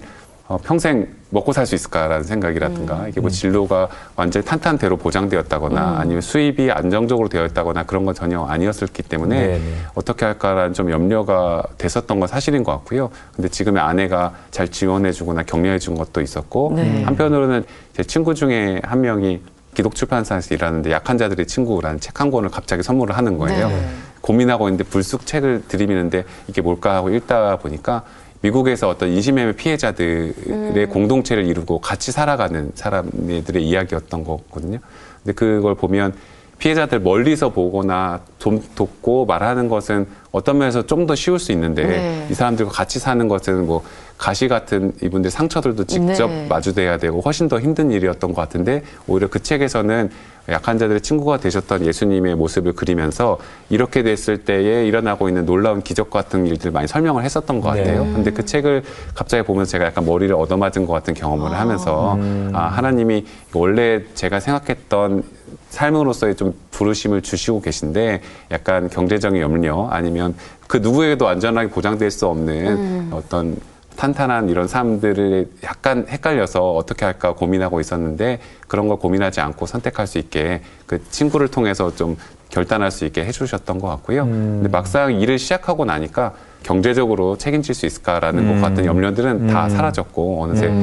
어, 0.50 0.58
평생 0.58 1.08
먹고 1.30 1.54
살 1.54 1.68
수 1.68 1.76
있을까라는 1.76 2.24
생각이라든가 2.24 3.08
이게 3.08 3.22
뭐 3.22 3.30
진로가 3.30 3.88
완전히 4.16 4.44
탄탄대로 4.44 4.98
보장되었다거나 4.98 5.98
아니면 6.00 6.22
수입이 6.22 6.72
안정적으로 6.72 7.30
되어 7.30 7.46
있다거나 7.46 7.84
그런 7.84 8.04
건 8.04 8.16
전혀 8.16 8.44
아니었기 8.44 9.04
때문에 9.04 9.40
네네. 9.40 9.60
어떻게 9.94 10.26
할까라는 10.26 10.74
좀 10.74 10.90
염려가 10.90 11.62
됐었던 11.78 12.20
건 12.20 12.28
사실인 12.28 12.64
것 12.64 12.72
같고요. 12.72 13.12
근데 13.36 13.48
지금의 13.48 13.80
아내가 13.84 14.34
잘 14.50 14.68
지원해주거나 14.68 15.44
격려해준 15.44 15.94
것도 15.94 16.20
있었고 16.22 16.74
네. 16.76 17.04
한편으로는 17.04 17.64
제 17.94 18.04
친구 18.04 18.34
중에 18.34 18.82
한 18.84 19.02
명이 19.02 19.42
기독 19.76 19.94
출판사에서 19.94 20.56
일하는데 20.56 20.92
약한 20.92 21.20
자들의 21.20 21.46
친구라는 21.46 22.00
책 22.00 22.20
한 22.20 22.32
권을 22.32 22.50
갑자기 22.50 22.82
선물을 22.82 23.16
하는 23.16 23.38
거예요. 23.38 23.68
네. 23.70 23.88
고민하고 24.22 24.68
있는데 24.68 24.84
불쑥 24.84 25.26
책을 25.28 25.64
들이미는데 25.68 26.26
이게 26.48 26.62
뭘까 26.62 26.96
하고 26.96 27.10
읽다 27.12 27.56
보니까 27.58 28.04
미국에서 28.42 28.88
어떤 28.88 29.10
인신매매 29.10 29.54
피해자들의 29.54 30.34
음. 30.48 30.90
공동체를 30.90 31.46
이루고 31.46 31.80
같이 31.80 32.12
살아가는 32.12 32.72
사람들의 32.74 33.64
이야기였던 33.64 34.24
거거든요. 34.24 34.80
근데 35.24 35.34
그걸 35.34 35.76
보면 35.76 36.14
피해자들 36.58 37.00
멀리서 37.00 37.50
보거나 37.50 38.20
좀 38.38 38.62
돕고 38.76 39.26
말하는 39.26 39.70
것은 39.70 40.08
어떤 40.32 40.58
면에서 40.58 40.86
좀 40.86 41.08
더 41.08 41.16
쉬울 41.16 41.40
수 41.40 41.52
있는데 41.54 41.84
네. 41.84 42.28
이 42.30 42.34
사람들과 42.34 42.72
같이 42.72 43.00
사는 43.00 43.28
것은 43.28 43.66
뭐 43.66 43.84
가시 44.20 44.50
같은 44.50 44.92
이분들 45.02 45.32
상처들도 45.32 45.86
직접 45.86 46.28
네. 46.28 46.46
마주돼야 46.48 46.98
되고 46.98 47.22
훨씬 47.22 47.48
더 47.48 47.58
힘든 47.58 47.90
일이었던 47.90 48.34
것 48.34 48.42
같은데 48.42 48.84
오히려 49.08 49.30
그 49.30 49.42
책에서는 49.42 50.10
약한 50.50 50.78
자들의 50.78 51.00
친구가 51.00 51.38
되셨던 51.38 51.86
예수님의 51.86 52.36
모습을 52.36 52.74
그리면서 52.74 53.38
이렇게 53.70 54.04
됐을 54.04 54.40
때에 54.40 54.86
일어나고 54.86 55.30
있는 55.30 55.46
놀라운 55.46 55.82
기적 55.82 56.10
같은 56.10 56.48
일들 56.48 56.72
많이 56.72 56.88
설명을 56.88 57.24
했었던 57.24 57.62
것 57.62 57.74
네. 57.76 57.84
같아요. 57.84 58.02
근데 58.14 58.32
그 58.32 58.44
책을 58.44 58.84
갑자기 59.16 59.44
보면서 59.44 59.72
제가 59.72 59.86
약간 59.86 60.06
머리를 60.06 60.36
얻어맞은 60.36 60.86
것 60.86 60.88
같은 60.88 61.14
경험을 61.14 61.58
하면서 61.58 62.20
아 62.52 62.64
하나님이 62.64 63.26
원래 63.54 64.04
제가 64.16 64.42
생각했던 64.42 65.24
삶으로서의 65.70 66.36
좀 66.36 66.54
부르심을 66.72 67.22
주시고 67.22 67.62
계신데 67.62 68.22
약간 68.52 68.90
경제적인 68.90 69.42
염려 69.42 69.88
아니면 69.92 70.36
그 70.68 70.78
누구에게도 70.78 71.26
안전하게 71.28 71.70
보장될 71.70 72.12
수 72.12 72.26
없는 72.26 73.10
어떤 73.12 73.56
탄탄한 74.00 74.48
이런 74.48 74.70
삶들을 74.70 75.50
약간 75.66 76.06
헷갈려서 76.08 76.72
어떻게 76.74 77.04
할까 77.04 77.34
고민하고 77.34 77.82
있었는데 77.82 78.40
그런 78.70 78.88
걸 78.88 78.98
고민하지 78.98 79.42
않고 79.42 79.66
선택할 79.66 80.08
수 80.08 80.20
있게 80.20 80.62
그 80.86 81.04
친구를 81.10 81.50
통해서 81.50 81.94
좀 81.94 82.16
결단할 82.48 82.92
수 82.92 83.04
있게 83.04 83.26
해주셨던 83.26 83.80
것 83.80 83.90
같고요. 83.90 84.24
근데 84.24 84.70
막상 84.70 85.20
일을 85.20 85.38
시작하고 85.38 85.84
나니까 85.84 86.34
경제적으로 86.64 87.38
책임질 87.38 87.76
수 87.76 87.86
있을까라는 87.86 88.48
것 88.48 88.62
같은 88.62 88.86
염려들은 88.86 89.48
다 89.48 89.68
사라졌고 89.68 90.44
어느새 90.44 90.74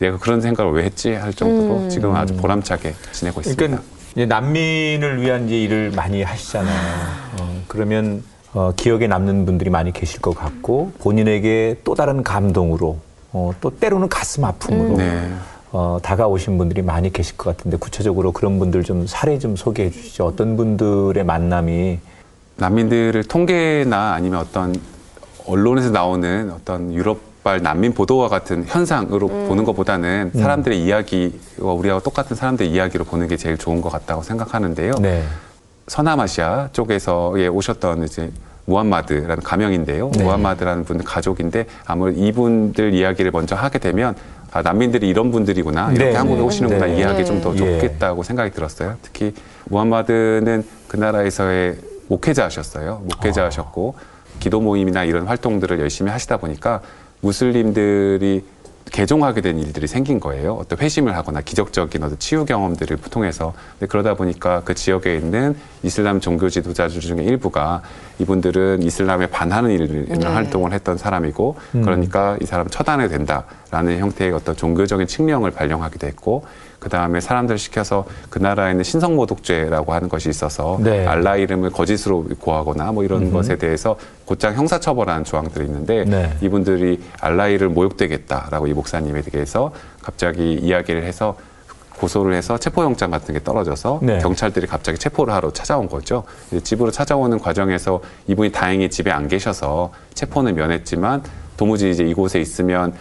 내가 0.00 0.18
그런 0.18 0.40
생각을 0.40 0.72
왜 0.72 0.82
했지 0.82 1.12
할 1.12 1.32
정도로 1.32 1.88
지금 1.88 2.16
아주 2.16 2.34
보람차게 2.34 2.92
지내고 3.12 3.40
있습니다. 3.40 3.66
그러니까 3.66 3.84
이제 4.16 4.26
난민을 4.26 5.22
위한 5.22 5.46
이제 5.46 5.62
일을 5.62 5.92
많이 5.94 6.24
하시잖아요. 6.24 6.80
어, 7.40 7.62
그러면 7.68 8.24
어, 8.54 8.72
기억에 8.76 9.08
남는 9.08 9.46
분들이 9.46 9.68
많이 9.68 9.92
계실 9.92 10.20
것 10.20 10.32
같고 10.32 10.92
본인에게 11.00 11.80
또 11.84 11.94
다른 11.94 12.22
감동으로 12.22 12.98
어, 13.32 13.52
또 13.60 13.70
때로는 13.70 14.08
가슴 14.08 14.44
아픔으로 14.44 14.96
네. 14.96 15.28
어, 15.72 15.98
다가오신 16.00 16.56
분들이 16.56 16.82
많이 16.82 17.12
계실 17.12 17.36
것 17.36 17.56
같은데 17.56 17.76
구체적으로 17.76 18.30
그런 18.30 18.60
분들 18.60 18.84
좀 18.84 19.08
사례 19.08 19.40
좀 19.40 19.56
소개해 19.56 19.90
주시죠. 19.90 20.24
어떤 20.24 20.56
분들의 20.56 21.24
만남이 21.24 21.98
난민들을 22.56 23.24
통계나 23.24 24.14
아니면 24.14 24.38
어떤 24.38 24.76
언론에서 25.46 25.90
나오는 25.90 26.52
어떤 26.52 26.94
유럽 26.94 27.34
발 27.42 27.60
난민 27.60 27.92
보도와 27.92 28.30
같은 28.30 28.64
현상으로 28.66 29.28
보는 29.28 29.64
것보다는 29.64 30.30
사람들의 30.34 30.82
이야기와 30.82 31.74
우리하고 31.74 32.02
똑같은 32.02 32.34
사람들의 32.34 32.72
이야기로 32.72 33.04
보는 33.04 33.28
게 33.28 33.36
제일 33.36 33.58
좋은 33.58 33.82
것 33.82 33.90
같다고 33.90 34.22
생각하는데요. 34.22 34.94
네. 35.02 35.24
서남아시아 35.86 36.70
쪽에서 36.72 37.34
예, 37.38 37.46
오셨던 37.46 38.04
이제 38.04 38.30
무함마드라는 38.66 39.42
가명인데요. 39.42 40.10
네. 40.14 40.24
무함마드라는 40.24 40.84
분 40.84 41.02
가족인데 41.04 41.66
아무래도 41.86 42.20
이분들 42.20 42.94
이야기를 42.94 43.30
먼저 43.30 43.54
하게 43.54 43.78
되면 43.78 44.14
아, 44.52 44.62
난민들이 44.62 45.08
이런 45.08 45.30
분들이구나 45.30 45.92
이렇게 45.92 46.10
네, 46.10 46.16
한국에 46.16 46.40
네, 46.40 46.46
오시는구나 46.46 46.86
네. 46.86 46.96
이해하기 46.96 47.24
좀더 47.24 47.52
예. 47.54 47.58
좋겠다고 47.58 48.22
생각이 48.22 48.52
들었어요. 48.52 48.96
특히 49.02 49.34
무함마드는 49.66 50.64
그 50.88 50.96
나라에서의 50.96 51.76
목회자셨어요. 52.08 53.02
목회자셨고 53.04 53.96
기도 54.40 54.60
모임이나 54.60 55.04
이런 55.04 55.26
활동들을 55.26 55.80
열심히 55.80 56.10
하시다 56.10 56.36
보니까 56.36 56.80
무슬림들이 57.20 58.44
개종하게 58.90 59.40
된 59.40 59.58
일들이 59.58 59.86
생긴 59.86 60.20
거예요. 60.20 60.54
어떤 60.54 60.78
회심을 60.78 61.16
하거나 61.16 61.40
기적적인 61.40 62.02
어떤 62.02 62.18
치유 62.18 62.44
경험들을 62.44 62.98
통해서. 63.10 63.54
그러다 63.88 64.14
보니까 64.14 64.62
그 64.64 64.74
지역에 64.74 65.16
있는 65.16 65.56
이슬람 65.82 66.20
종교 66.20 66.48
지도자들 66.48 67.00
중에 67.00 67.22
일부가 67.22 67.82
이분들은 68.18 68.82
이슬람에 68.82 69.26
반하는 69.26 69.70
일을 69.70 70.06
네. 70.08 70.26
활동을 70.26 70.72
했던 70.72 70.96
사람이고 70.96 71.56
그러니까 71.72 72.36
이 72.40 72.46
사람 72.46 72.68
처단해야 72.68 73.08
된다 73.08 73.44
라는 73.74 73.98
형태의 73.98 74.32
어떤 74.32 74.54
종교적인 74.54 75.08
칙령을 75.08 75.50
발령하게 75.50 75.98
됐고 75.98 76.44
그 76.78 76.88
다음에 76.88 77.18
사람들을 77.18 77.58
시켜서 77.58 78.04
그 78.30 78.38
나라에는 78.38 78.84
신성모독죄라고 78.84 79.92
하는 79.92 80.08
것이 80.08 80.28
있어서 80.28 80.78
네. 80.80 81.04
알라 81.04 81.34
이름을 81.34 81.70
거짓으로 81.70 82.24
고하거나 82.38 82.92
뭐 82.92 83.02
이런 83.02 83.32
것에 83.32 83.56
대해서 83.56 83.96
곧장 84.26 84.54
형사처벌하는 84.54 85.24
조항들이 85.24 85.64
있는데 85.64 86.04
네. 86.04 86.36
이분들이 86.40 87.02
알라 87.20 87.48
이를 87.48 87.68
모욕되겠다라고 87.68 88.68
이 88.68 88.72
목사님에 88.74 89.22
대해서 89.22 89.72
갑자기 90.00 90.52
이야기를 90.54 91.02
해서 91.02 91.36
고소를 91.98 92.34
해서 92.34 92.56
체포영장 92.56 93.10
같은 93.10 93.34
게 93.34 93.42
떨어져서 93.42 93.98
네. 94.02 94.18
경찰들이 94.20 94.68
갑자기 94.68 94.98
체포를 94.98 95.34
하러 95.34 95.50
찾아온 95.50 95.88
거죠. 95.88 96.22
이제 96.52 96.60
집으로 96.60 96.92
찾아오는 96.92 97.40
과정에서 97.40 98.00
이분이 98.28 98.52
다행히 98.52 98.88
집에 98.88 99.10
안 99.10 99.26
계셔서 99.26 99.90
체포는 100.14 100.54
면했지만 100.54 101.24
도무지 101.56 101.90
이제 101.90 102.04
이곳에 102.04 102.40
있으면 102.40 102.94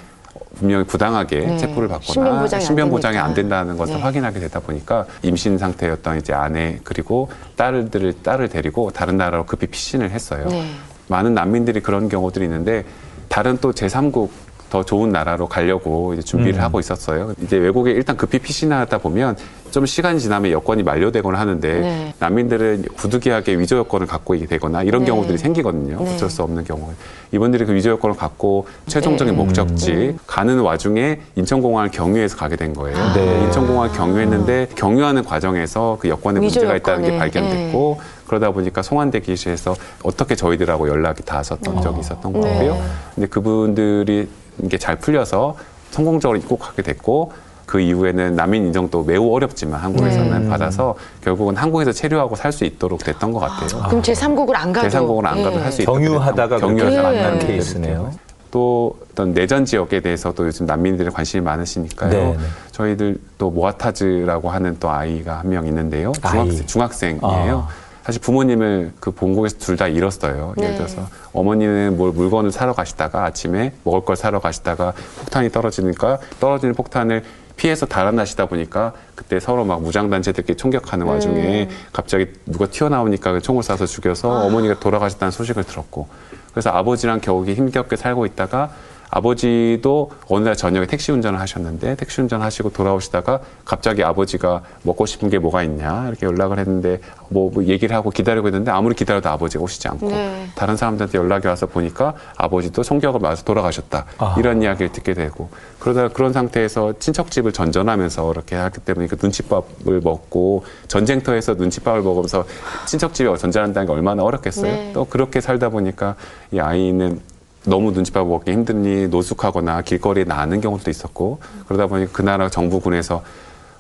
분명히 0.56 0.86
부당하게 0.86 1.40
네. 1.40 1.58
체포를 1.58 1.90
받거나 1.90 2.48
신변 2.60 2.90
보장이 2.90 3.18
안 3.18 3.30
안. 3.30 3.34
된다는 3.34 3.78
것을 3.78 3.96
네. 3.96 4.02
확인하게 4.02 4.40
되다 4.40 4.60
보니까 4.60 5.06
임신 5.22 5.58
상태였던 5.58 6.20
이제 6.20 6.34
아내 6.34 6.80
그리고 6.84 7.30
딸들을 7.56 8.22
딸을 8.24 8.50
데리고 8.50 8.92
다른 8.92 9.18
나라로 9.18 9.46
급히 9.46 9.68
피신을 9.68 10.12
했어요. 10.12 10.48
네. 10.50 10.70
많은 11.08 11.34
난민들이 11.34 11.82
그런 11.82 12.10
경우들이 12.10 12.46
있는데 12.46 12.86
다른 13.28 13.58
또 13.60 13.72
제3국 13.72 14.30
더 14.74 14.82
좋은 14.82 15.12
나라로 15.12 15.48
가려고 15.48 16.16
이제 16.16 16.24
준비를 16.24 16.60
음. 16.60 16.64
하고 16.64 16.80
있었어요. 16.80 17.36
이제 17.44 17.58
외국에 17.58 17.92
일단 17.92 18.18
급히 18.18 18.40
피신하다 18.40 18.98
보면 18.98 19.38
좀 19.70 19.86
시간이 19.86 20.20
지나면 20.20 20.52
여권이 20.52 20.82
만료되거나 20.82 21.40
하는데 21.40 21.80
네. 21.80 22.14
난민들은 22.18 22.86
부득이하게 22.96 23.60
위조 23.60 23.78
여권을 23.78 24.08
갖고 24.08 24.34
있게 24.34 24.48
되거나 24.48 24.82
이런 24.82 25.02
네. 25.02 25.12
경우들이 25.12 25.38
생기거든요. 25.38 26.04
네. 26.04 26.16
어쩔 26.16 26.28
수 26.28 26.42
없는 26.42 26.64
경우. 26.64 26.92
이분들이 27.32 27.66
그 27.66 27.76
위조 27.76 27.92
여권을 27.92 28.16
갖고 28.16 28.66
최종적인 28.88 29.36
네. 29.36 29.44
목적지 29.44 30.18
가는 30.26 30.60
와중에 30.60 31.22
인천공항을 31.36 31.92
경유해서 31.92 32.36
가게 32.36 32.56
된 32.56 32.74
거예요. 32.74 32.98
네. 33.14 33.44
인천공항을 33.44 33.96
경유했는데 33.96 34.70
경유하는 34.76 35.24
과정에서 35.24 35.98
그 36.00 36.10
여권에 36.10 36.40
문제가 36.40 36.76
있다는 36.78 37.12
게 37.12 37.18
발견됐고 37.20 38.02
그러다 38.26 38.50
보니까 38.50 38.82
송환대기실에서 38.82 39.76
어떻게 40.02 40.34
저희들하고 40.34 40.90
연락이 40.90 41.22
닿았었던 41.22 41.80
적이 41.84 42.00
있었던 42.00 42.34
것 42.34 42.40
네. 42.40 42.50
같고요. 42.50 42.82
근데 43.14 43.28
그분들이 43.28 44.30
이게 44.62 44.78
잘 44.78 44.98
풀려서 44.98 45.56
성공적으로 45.92 46.38
입국하게 46.38 46.82
됐고 46.82 47.32
그 47.66 47.80
이후에는 47.80 48.36
난민 48.36 48.66
인정도 48.68 49.04
매우 49.04 49.34
어렵지만 49.34 49.80
한국에서는 49.80 50.44
네. 50.44 50.50
받아서 50.50 50.96
결국은 51.24 51.56
한국에서 51.56 51.92
체류하고 51.92 52.36
살 52.36 52.52
수 52.52 52.66
있도록 52.66 53.04
됐던 53.04 53.32
것 53.32 53.40
같아요. 53.40 53.82
그럼 53.88 54.02
제3국을 54.02 54.54
안 54.56 54.74
가도 54.74 54.88
제3국을 54.88 55.26
안 55.26 55.44
가도 55.44 55.56
예. 55.58 55.62
할수 55.64 55.82
있도록 55.82 56.00
경유하다가 56.00 56.60
만난 56.60 57.04
만난 57.04 57.40
케이스네요. 57.40 58.12
또 58.52 58.96
어떤 59.12 59.34
내전 59.34 59.66
지역에 59.66 60.02
대해서도 60.02 60.46
요즘 60.46 60.68
난민들의 60.68 61.12
관심이 61.12 61.42
많으시니까요. 61.44 62.12
네, 62.12 62.24
네. 62.34 62.38
저희들 62.72 63.18
또 63.40 63.50
모아타즈라고 63.50 64.52
하는 64.52 64.78
또 64.80 64.92
아이가 64.92 65.40
한 65.40 65.48
명 65.50 65.66
있는데요. 65.66 66.12
중학생, 66.12 66.68
중학생이에요. 66.68 67.68
아. 67.68 67.83
사실 68.04 68.22
부모님을 68.22 68.94
그 69.00 69.12
본국에서 69.12 69.58
둘 69.60 69.78
다 69.78 69.88
잃었어요. 69.88 70.54
예를 70.58 70.72
네. 70.72 70.78
들어서 70.78 71.08
어머니는 71.32 71.98
뭘 71.98 72.12
물건을 72.12 72.52
사러 72.52 72.74
가시다가 72.74 73.26
아침에 73.26 73.74
먹을 73.84 74.02
걸 74.02 74.16
사러 74.16 74.40
가시다가 74.40 74.94
폭탄이 75.20 75.50
떨어지니까 75.52 76.20
떨어지는 76.40 76.76
폭탄을 76.76 77.24
피해서 77.56 77.86
달아나시다 77.86 78.48
보니까 78.48 78.94
그때 79.16 79.40
서로 79.40 79.64
막 79.64 79.82
무장단체들끼리 79.82 80.58
총격하는 80.58 81.06
와중에 81.06 81.70
갑자기 81.92 82.28
누가 82.46 82.66
튀어나오니까 82.68 83.32
그 83.34 83.42
총을 83.42 83.64
쏴서 83.64 83.88
죽여서 83.88 84.46
어머니가 84.46 84.80
돌아가셨다는 84.80 85.32
소식을 85.32 85.64
들었고 85.64 86.08
그래서 86.52 86.70
아버지랑 86.72 87.20
겨우 87.22 87.46
힘겹게 87.46 87.96
살고 87.96 88.26
있다가 88.26 88.72
아버지도 89.14 90.10
어느 90.28 90.44
날 90.44 90.56
저녁에 90.56 90.88
택시 90.88 91.12
운전을 91.12 91.40
하셨는데 91.40 91.96
택시 91.96 92.22
운전 92.22 92.42
하시고 92.42 92.72
돌아오시다가 92.72 93.42
갑자기 93.64 94.04
아버지가 94.04 94.64
먹고 94.82 95.06
싶은 95.06 95.30
게 95.30 95.38
뭐가 95.38 95.62
있냐 95.64 96.08
이렇게 96.08 96.26
연락을 96.26 96.58
했는데 96.58 97.00
뭐, 97.30 97.52
뭐 97.54 97.64
얘기를 97.66 97.96
하고 97.96 98.10
기다리고 98.10 98.48
있는데 98.48 98.72
아무리 98.72 98.96
기다려도 98.96 99.30
아버지가 99.30 99.64
오시지 99.64 99.88
않고 99.88 100.10
네. 100.10 100.48
다른 100.56 100.76
사람들한테 100.76 101.18
연락이 101.18 101.48
와서 101.48 101.68
보니까 101.68 102.16
아버지도 102.38 102.82
총격을 102.82 103.20
맞아서 103.20 103.44
돌아가셨다 103.44 104.06
아. 104.18 104.36
이런 104.40 104.64
이야기를 104.64 104.92
듣게 104.92 105.14
되고 105.14 105.50
그러다 105.78 106.08
그런 106.08 106.34
상태에서 106.34 106.94
친척 107.00 107.30
집을 107.30 107.52
전전하면서 107.52 108.32
이렇게 108.32 108.56
하기 108.56 108.80
때문에 108.80 109.08
그 109.08 109.18
눈칫밥을 109.22 110.02
먹고 110.04 110.66
전쟁터에서 110.88 111.54
눈칫밥을 111.54 112.02
먹으면서 112.02 112.46
친척 112.88 113.14
집에 113.14 113.36
전전한다는 113.36 113.88
게 113.88 113.94
얼마나 113.94 114.24
어렵겠어요. 114.24 114.72
네. 114.72 114.92
또 114.94 115.06
그렇게 115.06 115.40
살다 115.40 115.70
보니까 115.70 116.16
이 116.52 116.60
아이는 116.60 117.20
너무 117.66 117.92
눈칫밥 117.92 118.28
먹기 118.28 118.52
힘드니 118.52 119.08
노숙하거나 119.08 119.82
길거리에 119.82 120.26
나앉는 120.26 120.62
경우도 120.62 120.90
있었고 120.90 121.40
그러다 121.68 121.88
보니 121.88 122.12
그 122.12 122.22
나라 122.22 122.50
정부군에서 122.50 123.24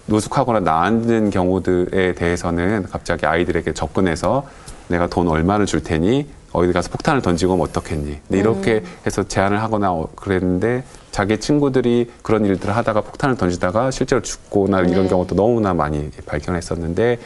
노숙하거나 0.06 0.60
나앉는 0.62 1.30
경우들에 1.30 2.14
대해서는 2.14 2.84
갑자기 2.84 3.26
아이들에게 3.26 3.74
접근해서 3.74 4.46
내가 4.88 5.08
돈 5.08 5.28
얼마를 5.28 5.66
줄 5.66 5.82
테니 5.84 6.28
어디 6.52 6.72
가서 6.72 6.90
폭탄을 6.90 7.22
던지고 7.22 7.54
오면 7.54 7.68
어떻겠니? 7.68 8.20
근데 8.28 8.40
이렇게 8.40 8.84
해서 9.06 9.24
제안을 9.24 9.62
하거나 9.62 9.92
어, 9.92 10.08
그랬는데 10.16 10.84
자기 11.12 11.40
친구들이 11.40 12.12
그런 12.22 12.46
일들을 12.46 12.76
하다가 12.76 13.02
폭탄을 13.02 13.38
던지다가 13.38 13.92
실제로 13.92 14.22
죽거나 14.22 14.82
이런 14.82 15.04
네. 15.04 15.10
경우도 15.10 15.36
너무나 15.36 15.74
많이 15.74 16.12
발견했었는데 16.26 17.18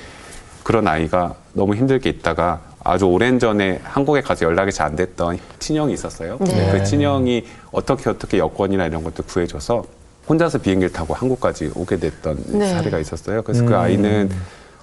그런 0.63 0.87
아이가 0.87 1.35
너무 1.53 1.75
힘들게 1.75 2.09
있다가 2.09 2.61
아주 2.87 3.05
오랜 3.05 3.37
전에 3.37 3.81
한국에 3.83 4.21
가서 4.21 4.45
연락이 4.45 4.71
잘 4.71 4.87
안 4.87 4.95
됐던 4.95 5.37
친형이 5.59 5.91
있었어요. 5.93 6.37
네. 6.39 6.71
그 6.71 6.83
친형이 6.85 7.45
어떻게 7.73 8.09
어떻게 8.09 8.37
여권이나 8.37 8.85
이런 8.85 9.03
것도 9.03 9.23
구해줘서 9.23 9.83
혼자서 10.29 10.59
비행기를 10.59 10.93
타고 10.93 11.13
한국까지 11.13 11.71
오게 11.75 11.97
됐던 11.97 12.37
네. 12.47 12.69
사례가 12.73 12.97
있었어요. 12.99 13.41
그래서 13.41 13.63
음. 13.63 13.65
그 13.65 13.75
아이는 13.75 14.29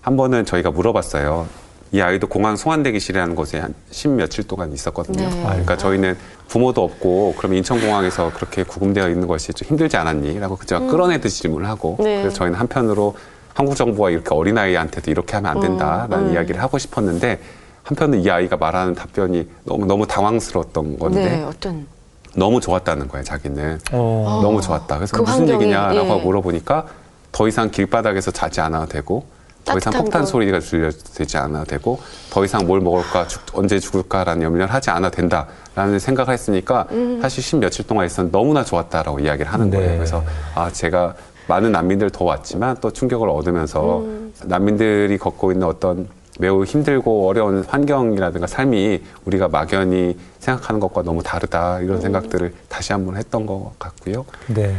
한 0.03 0.17
번은 0.19 0.45
저희가 0.45 0.71
물어봤어요. 0.73 1.47
이 1.93 2.03
아이도 2.03 2.27
공항 2.27 2.57
송환대기실이라는 2.57 3.35
곳에 3.35 3.61
한 3.61 3.73
십 3.91 4.09
며칠 4.11 4.47
동안 4.47 4.71
있었거든요. 4.75 5.27
네. 5.27 5.43
그러니까 5.43 5.79
저희는 5.79 6.19
부모도 6.49 6.85
없고 6.85 7.37
그럼 7.39 7.55
인천공항에서 7.55 8.33
그렇게 8.35 8.63
구금되어 8.65 9.09
있는 9.09 9.27
것이 9.27 9.55
좀 9.55 9.67
힘들지 9.69 9.97
않았니? 9.97 10.39
라고 10.39 10.57
그저 10.57 10.81
끌어내듯이 10.81 11.41
질문을 11.43 11.67
하고 11.67 11.97
네. 12.01 12.19
그래서 12.21 12.37
저희는 12.37 12.59
한편으로 12.59 13.17
한국 13.55 13.75
정부가 13.77 14.11
이렇게 14.11 14.35
어린아이한테도 14.35 15.11
이렇게 15.11 15.37
하면 15.37 15.53
안 15.53 15.61
된다라는 15.61 16.19
음, 16.19 16.27
음. 16.27 16.33
이야기를 16.35 16.61
하고 16.61 16.77
싶었는데 16.77 17.39
한편은 17.85 18.23
이 18.25 18.31
아이가 18.31 18.57
말하는 18.57 18.95
답변이 18.95 19.47
너무 19.65 19.87
너무 19.87 20.07
당황스러웠던 20.07 20.99
건데 20.99 21.25
네, 21.37 21.43
어떤 21.45 21.87
너무 22.35 22.61
좋았다는 22.61 23.07
거예요, 23.09 23.23
자기는. 23.23 23.79
어. 23.93 24.41
너무 24.43 24.61
좋았다. 24.61 24.97
그래서 24.97 25.17
그 25.17 25.23
무슨 25.23 25.41
환경이, 25.41 25.63
얘기냐라고 25.63 26.19
예. 26.19 26.23
물어보니까 26.23 26.87
더 27.31 27.47
이상 27.47 27.71
길바닥에서 27.71 28.31
자지 28.33 28.61
않아도 28.63 28.87
되고 28.87 29.27
더 29.65 29.77
이상 29.77 29.93
폭탄 29.93 30.23
곳. 30.23 30.27
소리가 30.27 30.59
들려되지 30.61 31.37
않아도 31.39 31.65
되고 31.67 32.01
더 32.31 32.45
이상 32.45 32.67
뭘 32.67 32.81
먹을까 32.81 33.29
죽- 33.29 33.41
언제 33.53 33.79
죽을까라는 33.79 34.43
염려를 34.43 34.73
하지 34.73 34.91
않아도 34.91 35.15
된다라는 35.17 35.99
생각을 35.99 36.33
했으니까 36.33 36.87
음. 36.91 37.19
사실 37.23 37.43
십 37.43 37.57
며칠 37.59 37.87
동안 37.87 38.07
있었는 38.07 38.33
너무나 38.33 38.65
좋았다라고 38.65 39.21
이야기를 39.21 39.53
하는 39.53 39.71
네. 39.71 39.77
거예요. 39.79 39.95
그래서 39.97 40.25
아 40.55 40.71
제가 40.71 41.15
많은 41.49 41.71
난민들 41.73 42.11
더 42.11 42.25
왔지만 42.25 42.79
또 42.81 42.91
충격을 42.91 43.29
얻으면서 43.29 43.99
음. 44.01 44.33
난민들이 44.45 45.19
겪고 45.19 45.53
있는 45.53 45.67
어떤 45.67 46.09
매우 46.39 46.65
힘들고 46.65 47.29
어려운 47.29 47.65
환경이라든가 47.67 48.47
삶이 48.47 49.03
우리가 49.25 49.49
막연히 49.49 50.17
생각하는 50.41 50.81
것과 50.81 51.03
너무 51.03 51.23
다르다 51.23 51.79
음. 51.79 51.85
이런 51.85 52.01
생각들을 52.01 52.53
다시 52.69 52.93
한번 52.93 53.17
했던 53.17 53.47
것 53.47 53.73
같고요. 53.79 54.25
네. 54.49 54.75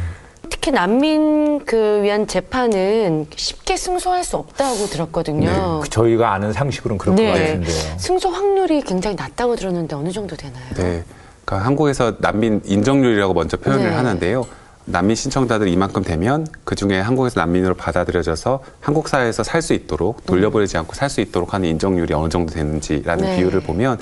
특히 0.49 0.71
난민 0.71 1.65
그 1.65 2.01
위한 2.03 2.27
재판은 2.27 3.27
쉽게 3.35 3.77
승소할 3.77 4.23
수 4.23 4.37
없다고 4.37 4.85
들었거든요. 4.87 5.79
그 5.81 5.89
저희가 5.89 6.33
아는 6.33 6.53
상식으로는 6.53 6.97
그럴 6.97 7.15
것 7.15 7.21
네. 7.21 7.31
같은데요. 7.31 7.97
승소 7.97 8.29
확률이 8.29 8.81
굉장히 8.81 9.15
낮다고 9.15 9.55
들었는데 9.55 9.95
어느 9.95 10.11
정도 10.11 10.35
되나요? 10.35 10.63
네. 10.75 11.03
그러니까 11.45 11.67
한국에서 11.67 12.15
난민 12.19 12.61
인정률이라고 12.65 13.33
먼저 13.33 13.57
표현을 13.57 13.89
네. 13.89 13.95
하는데요. 13.95 14.45
난민 14.85 15.15
신청자들이 15.15 15.71
이만큼 15.71 16.03
되면 16.03 16.45
그 16.63 16.75
중에 16.75 16.99
한국에서 16.99 17.39
난민으로 17.39 17.73
받아들여져서 17.75 18.59
한국 18.81 19.07
사회에서 19.09 19.43
살 19.43 19.61
수 19.61 19.73
있도록 19.73 20.25
돌려보내지 20.27 20.77
않고 20.77 20.93
살 20.93 21.09
수 21.09 21.21
있도록 21.21 21.53
하는 21.55 21.67
인정률이 21.69 22.13
어느 22.13 22.29
정도 22.29 22.53
되는지라는 22.53 23.23
네. 23.25 23.35
비율을 23.37 23.61
보면 23.61 23.97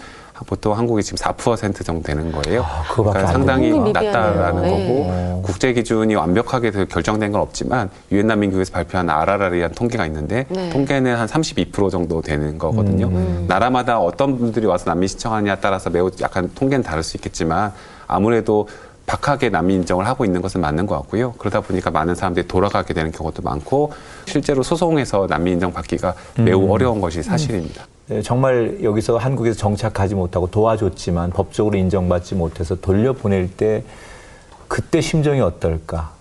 보통 0.47 0.77
한국이 0.77 1.01
지금 1.03 1.15
4% 1.17 1.85
정도 1.85 2.03
되는 2.03 2.29
거예요. 2.33 2.63
아, 2.63 2.83
안 3.15 3.27
상당히. 3.27 3.69
낮다라는 3.71 4.61
미비하네요. 4.61 4.71
거고 4.71 5.11
네. 5.11 5.41
국제 5.43 5.71
기준이 5.73 6.15
완벽하게 6.15 6.71
그 6.71 6.85
결정된 6.85 7.31
건 7.31 7.39
없지만 7.39 7.89
유엔 8.11 8.27
난민국에서 8.27 8.73
발표한 8.73 9.09
RRR이라는 9.09 9.73
통계가 9.75 10.05
있는데 10.07 10.45
네. 10.49 10.69
통계는 10.69 11.15
한 11.15 11.27
32% 11.27 11.89
정도 11.91 12.21
되는 12.21 12.57
거거든요. 12.57 13.07
음. 13.07 13.45
나라마다 13.47 13.99
어떤 13.99 14.37
분들이 14.37 14.65
와서 14.65 14.83
난민 14.89 15.07
신청하느냐에 15.07 15.57
따라서 15.61 15.89
매우 15.89 16.11
약간 16.19 16.49
통계는 16.55 16.83
다를 16.83 17.03
수 17.03 17.15
있겠지만 17.15 17.71
아무래도 18.07 18.67
박하게 19.05 19.50
난민 19.50 19.81
인정을 19.81 20.07
하고 20.07 20.25
있는 20.25 20.41
것은 20.41 20.62
맞는 20.62 20.86
것 20.86 20.95
같고요. 20.95 21.33
그러다 21.33 21.62
보니까 21.62 21.91
많은 21.91 22.15
사람들이 22.15 22.48
돌아가게 22.48 22.93
되는 22.93 23.12
경우도 23.12 23.41
많고 23.41 23.91
실제로 24.25 24.63
소송에서 24.63 25.27
난민 25.27 25.53
인정 25.55 25.74
받기가 25.74 26.15
매우 26.38 26.63
음. 26.65 26.72
어려운 26.72 27.01
것이 27.01 27.22
사실입니다. 27.22 27.86
네, 28.07 28.22
정말 28.22 28.79
여기서 28.83 29.17
한국에서 29.17 29.57
정착하지 29.57 30.15
못하고 30.15 30.48
도와줬지만 30.48 31.31
법적으로 31.31 31.77
인정받지 31.77 32.36
못해서 32.36 32.75
돌려보낼 32.75 33.50
때 33.50 33.83
그때 34.67 35.01
심정이 35.01 35.39
어떨까? 35.41 36.12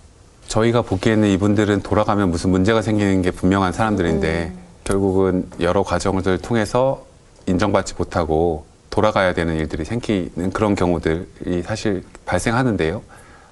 저희가 0.47 0.81
보기에는 0.81 1.27
이분들은 1.29 1.81
돌아가면 1.81 2.29
무슨 2.29 2.51
문제가 2.51 2.81
생기는 2.81 3.21
게 3.21 3.31
분명한 3.31 3.73
사람들인데 3.73 4.53
결국은 4.83 5.49
여러 5.59 5.83
과정을 5.83 6.37
통해서 6.39 7.05
인정받지 7.47 7.95
못하고 7.97 8.65
돌아가야 8.89 9.33
되는 9.33 9.55
일들이 9.55 9.85
생기는 9.85 10.51
그런 10.53 10.75
경우들이 10.75 11.63
사실 11.63 12.03
발생하는데요. 12.25 13.01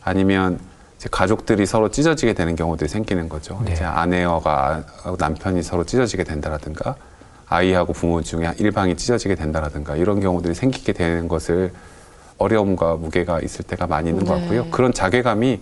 아니면 0.03 0.59
이제 0.97 1.09
가족들이 1.11 1.65
서로 1.65 1.89
찢어지게 1.89 2.33
되는 2.33 2.55
경우들이 2.55 2.87
생기는 2.87 3.27
거죠. 3.27 3.59
네. 3.65 3.73
이제 3.73 3.83
아내와 3.83 4.83
남편이 5.17 5.63
서로 5.63 5.83
찢어지게 5.83 6.23
된다라든가 6.23 6.95
아이하고 7.47 7.93
부모 7.93 8.21
중에 8.21 8.53
일방이 8.59 8.95
찢어지게 8.95 9.35
된다라든가 9.35 9.95
이런 9.95 10.19
경우들이 10.19 10.53
생기게 10.53 10.93
되는 10.93 11.27
것을 11.27 11.71
어려움과 12.37 12.95
무게가 12.95 13.39
있을 13.41 13.65
때가 13.65 13.87
많이 13.87 14.09
있는 14.09 14.25
것 14.25 14.35
네. 14.35 14.41
같고요. 14.41 14.67
그런 14.71 14.93
자괴감이 14.93 15.59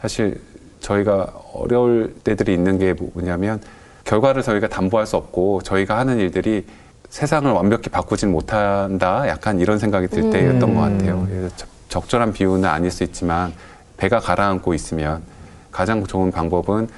사실 0.00 0.40
저희가 0.80 1.32
어려울 1.54 2.14
때들이 2.24 2.54
있는 2.54 2.78
게 2.78 2.92
뭐냐면 2.94 3.60
결과를 4.04 4.42
저희가 4.42 4.68
담보할 4.68 5.06
수 5.06 5.16
없고 5.16 5.62
저희가 5.62 5.98
하는 5.98 6.18
일들이 6.18 6.66
세상을 7.10 7.50
완벽히 7.50 7.88
바꾸진 7.88 8.30
못한다 8.30 9.28
약간 9.28 9.60
이런 9.60 9.78
생각이 9.78 10.08
들 10.08 10.30
때였던 10.30 10.62
음. 10.62 10.74
것 10.74 10.80
같아요. 10.80 11.26
적- 11.88 12.02
적절한 12.02 12.32
비유는 12.32 12.68
아닐 12.68 12.90
수 12.90 13.02
있지만 13.04 13.52
배가 13.96 14.20
가라앉고 14.20 14.74
있으면 14.74 15.22
가장 15.72 16.06
좋은 16.06 16.30
방법은 16.30 16.88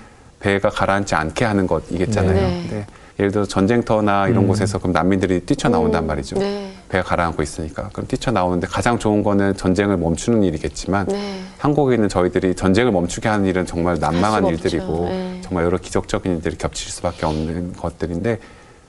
배가 0.41 0.69
가라앉지 0.71 1.15
않게 1.15 1.45
하는 1.45 1.67
것이겠잖아요. 1.67 2.33
네. 2.35 2.63
근데 2.69 2.87
예를 3.19 3.31
들어 3.31 3.45
전쟁터나 3.45 4.29
이런 4.29 4.45
음. 4.45 4.49
곳에서 4.49 4.79
그럼 4.79 4.93
난민들이 4.93 5.41
뛰쳐나온단 5.41 6.05
음, 6.05 6.07
말이죠. 6.07 6.39
네. 6.39 6.73
배가 6.89 7.05
가라앉고 7.05 7.43
있으니까 7.43 7.91
그럼 7.93 8.07
뛰쳐나오는데 8.09 8.67
가장 8.67 8.99
좋은 8.99 9.23
거는 9.23 9.57
전쟁을 9.57 9.97
멈추는 9.99 10.43
일이겠지만 10.43 11.07
네. 11.07 11.41
한국에 11.59 11.95
있는 11.97 12.09
저희들이 12.09 12.55
전쟁을 12.55 12.93
멈추게 12.93 13.29
하는 13.29 13.47
일은 13.47 13.67
정말 13.67 13.99
난망한 13.99 14.47
일들이고. 14.47 15.05
네. 15.09 15.41
정말 15.43 15.65
여러 15.65 15.77
기적적인 15.79 16.37
일들이 16.37 16.57
겹칠 16.57 16.91
수밖에 16.93 17.27
없는 17.27 17.75
것들인데 17.75 18.39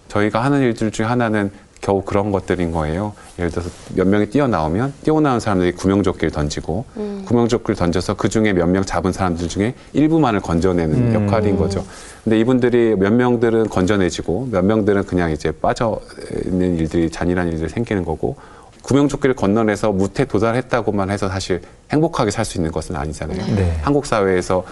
저희가 0.07 0.43
하는 0.43 0.61
일들 0.61 0.91
중에 0.91 1.05
하나는 1.05 1.51
겨우 1.81 2.03
그런 2.03 2.31
것들인 2.31 2.71
거예요. 2.71 3.13
예를 3.39 3.49
들어서 3.49 3.69
몇 3.95 4.07
명이 4.07 4.27
뛰어나오면 4.29 4.93
뛰어나온 5.03 5.39
사람들이 5.39 5.71
구명조끼를 5.73 6.29
던지고 6.31 6.85
음. 6.97 7.23
구명조끼를 7.25 7.75
던져서 7.75 8.13
그 8.15 8.29
중에 8.29 8.53
몇 8.53 8.67
명 8.67 8.83
잡은 8.85 9.11
사람들 9.11 9.47
중에 9.49 9.73
일부만을 9.93 10.39
건져내는 10.41 10.95
음. 10.95 11.13
역할인 11.25 11.57
거죠. 11.57 11.83
근데 12.23 12.39
이분들이 12.39 12.95
몇 12.95 13.11
명들은 13.11 13.67
건져내지고 13.69 14.49
몇 14.51 14.63
명들은 14.63 15.05
그냥 15.05 15.31
이제 15.31 15.51
빠져 15.51 15.99
있는 16.45 16.77
일들이 16.77 17.09
잔인한 17.09 17.47
일들이 17.47 17.67
생기는 17.67 18.05
거고 18.05 18.35
구명조끼를 18.83 19.35
건너내서 19.35 19.91
무태 19.91 20.25
도달했다고만 20.25 21.09
해서 21.09 21.29
사실 21.29 21.61
행복하게 21.91 22.29
살 22.31 22.45
수 22.45 22.57
있는 22.59 22.71
것은 22.71 22.95
아니잖아요. 22.95 23.55
네. 23.55 23.77
한국 23.81 24.05
사회에서 24.05 24.63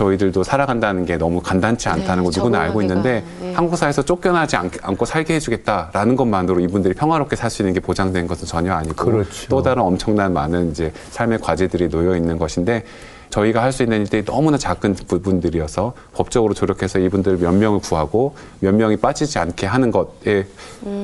저희들도 0.00 0.44
살아간다는 0.44 1.06
게 1.06 1.16
너무 1.16 1.40
간단치 1.40 1.88
않다는 1.88 2.22
네, 2.22 2.30
거 2.30 2.36
누구나 2.36 2.60
알고 2.60 2.82
있는데 2.82 3.24
네. 3.40 3.52
한국 3.54 3.76
사회에서 3.76 4.02
쫓겨나지 4.02 4.54
않, 4.56 4.70
않고 4.82 5.06
살게 5.06 5.34
해주겠다라는 5.34 6.16
것만으로 6.16 6.60
이분들이 6.60 6.94
평화롭게 6.94 7.34
살 7.34 7.46
수 7.46 7.62
있는 7.62 7.72
게 7.72 7.80
보장된 7.80 8.26
것은 8.26 8.46
전혀 8.46 8.74
아니고 8.74 8.94
그렇죠. 8.96 9.48
또 9.48 9.62
다른 9.62 9.82
엄청난 9.82 10.32
많은 10.34 10.72
이제 10.72 10.92
삶의 11.10 11.38
과제들이 11.38 11.88
놓여 11.88 12.14
있는 12.16 12.38
것인데 12.38 12.84
저희가 13.30 13.62
할 13.62 13.72
수 13.72 13.82
있는 13.84 14.00
일들이 14.00 14.24
너무나 14.24 14.58
작은 14.58 14.94
부분들이어서 15.08 15.94
법적으로 16.12 16.52
조력해서 16.52 16.98
이분들 16.98 17.38
몇 17.38 17.52
명을 17.52 17.78
구하고 17.78 18.34
몇 18.60 18.74
명이 18.74 18.98
빠지지 18.98 19.38
않게 19.38 19.66
하는 19.66 19.90
것에 19.90 20.46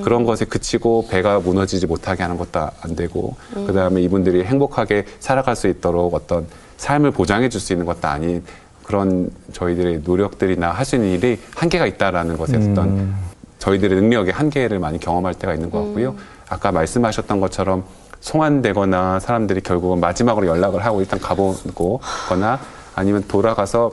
그런 0.04 0.24
것에 0.24 0.44
그치고 0.44 1.06
배가 1.08 1.38
무너지지 1.40 1.86
못하게 1.86 2.22
하는 2.24 2.36
것도 2.36 2.68
안 2.82 2.94
되고 2.96 3.36
그다음에 3.66 4.02
이분들이 4.02 4.44
행복하게 4.44 5.06
살아갈 5.20 5.56
수 5.56 5.68
있도록 5.68 6.12
어떤 6.14 6.46
삶을 6.76 7.12
보장해 7.12 7.48
줄 7.48 7.60
수 7.60 7.72
있는 7.72 7.86
것도 7.86 8.08
아닌 8.08 8.42
그런 8.82 9.30
저희들의 9.52 10.02
노력들이나 10.04 10.70
할 10.70 10.84
수 10.84 10.96
있는 10.96 11.10
일이 11.10 11.38
한계가 11.54 11.86
있다라는 11.86 12.36
것에 12.36 12.56
어떤 12.56 12.78
음. 12.88 13.16
저희들의 13.58 14.00
능력의 14.00 14.32
한계를 14.32 14.78
많이 14.80 14.98
경험할 14.98 15.34
때가 15.34 15.54
있는 15.54 15.70
것 15.70 15.78
같고요. 15.84 16.16
아까 16.48 16.72
말씀하셨던 16.72 17.40
것처럼 17.40 17.84
송환되거나 18.20 19.20
사람들이 19.20 19.60
결국은 19.60 20.00
마지막으로 20.00 20.46
연락을 20.46 20.84
하고 20.84 21.00
일단 21.00 21.18
가보거나 21.20 22.60
아니면 22.94 23.24
돌아가서 23.28 23.92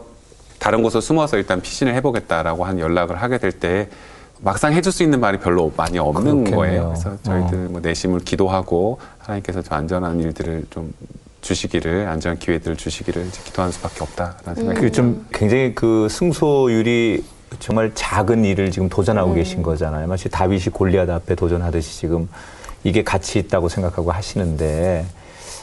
다른 0.59 0.83
곳으로 0.83 1.01
숨어서 1.01 1.37
일단 1.37 1.61
피신을 1.61 1.93
해보겠다라고 1.95 2.65
한 2.65 2.79
연락을 2.79 3.21
하게 3.21 3.37
될 3.37 3.51
때 3.51 3.89
막상 4.41 4.73
해줄 4.73 4.91
수 4.91 5.03
있는 5.03 5.19
말이 5.19 5.37
별로 5.37 5.71
많이 5.75 5.99
없는 5.99 6.43
그렇겠네요. 6.45 6.55
거예요. 6.55 6.83
그래서 6.89 7.17
저희들 7.23 7.57
어. 7.67 7.69
뭐 7.71 7.81
내심을 7.81 8.19
기도하고 8.21 8.99
하나님께서 9.19 9.61
좀 9.61 9.77
안전한 9.77 10.19
일들을 10.19 10.65
좀 10.69 10.93
주시기를 11.41 12.07
안전한 12.07 12.37
기회들을 12.37 12.77
주시기를 12.77 13.25
이제 13.27 13.41
기도하는 13.43 13.71
수밖에 13.71 14.03
없다라는 14.03 14.55
생각이 14.55 14.79
그좀 14.79 15.25
굉장히 15.31 15.73
그 15.73 16.07
승소율이 16.09 17.23
정말 17.59 17.91
작은 17.95 18.45
일을 18.45 18.71
지금 18.71 18.89
도전하고 18.89 19.33
계신 19.33 19.63
거잖아요. 19.63 20.07
마치 20.07 20.29
다윗이 20.29 20.65
골리앗 20.71 21.09
앞에 21.09 21.35
도전하듯이 21.35 21.99
지금 21.99 22.29
이게 22.83 23.03
가치 23.03 23.39
있다고 23.39 23.69
생각하고 23.69 24.11
하시는데 24.11 25.05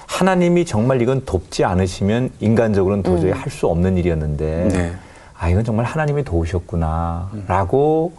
하나님이 0.06 0.64
정말 0.64 1.02
이건 1.02 1.24
돕지 1.24 1.64
않으시면 1.64 2.30
인간적으로는 2.40 3.02
도저히 3.02 3.32
할수 3.32 3.66
없는 3.66 3.96
일이었는데 3.96 4.68
네. 4.72 4.96
아 5.38 5.48
이건 5.48 5.64
정말 5.64 5.84
하나님이 5.84 6.24
도우셨구나라고 6.24 8.12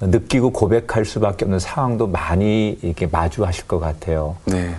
느끼고 0.00 0.50
고백할 0.50 1.04
수밖에 1.04 1.44
없는 1.44 1.58
상황도 1.58 2.06
많이 2.06 2.78
이렇게 2.82 3.06
마주하실 3.06 3.66
것 3.66 3.78
같아요. 3.78 4.36
네. 4.44 4.76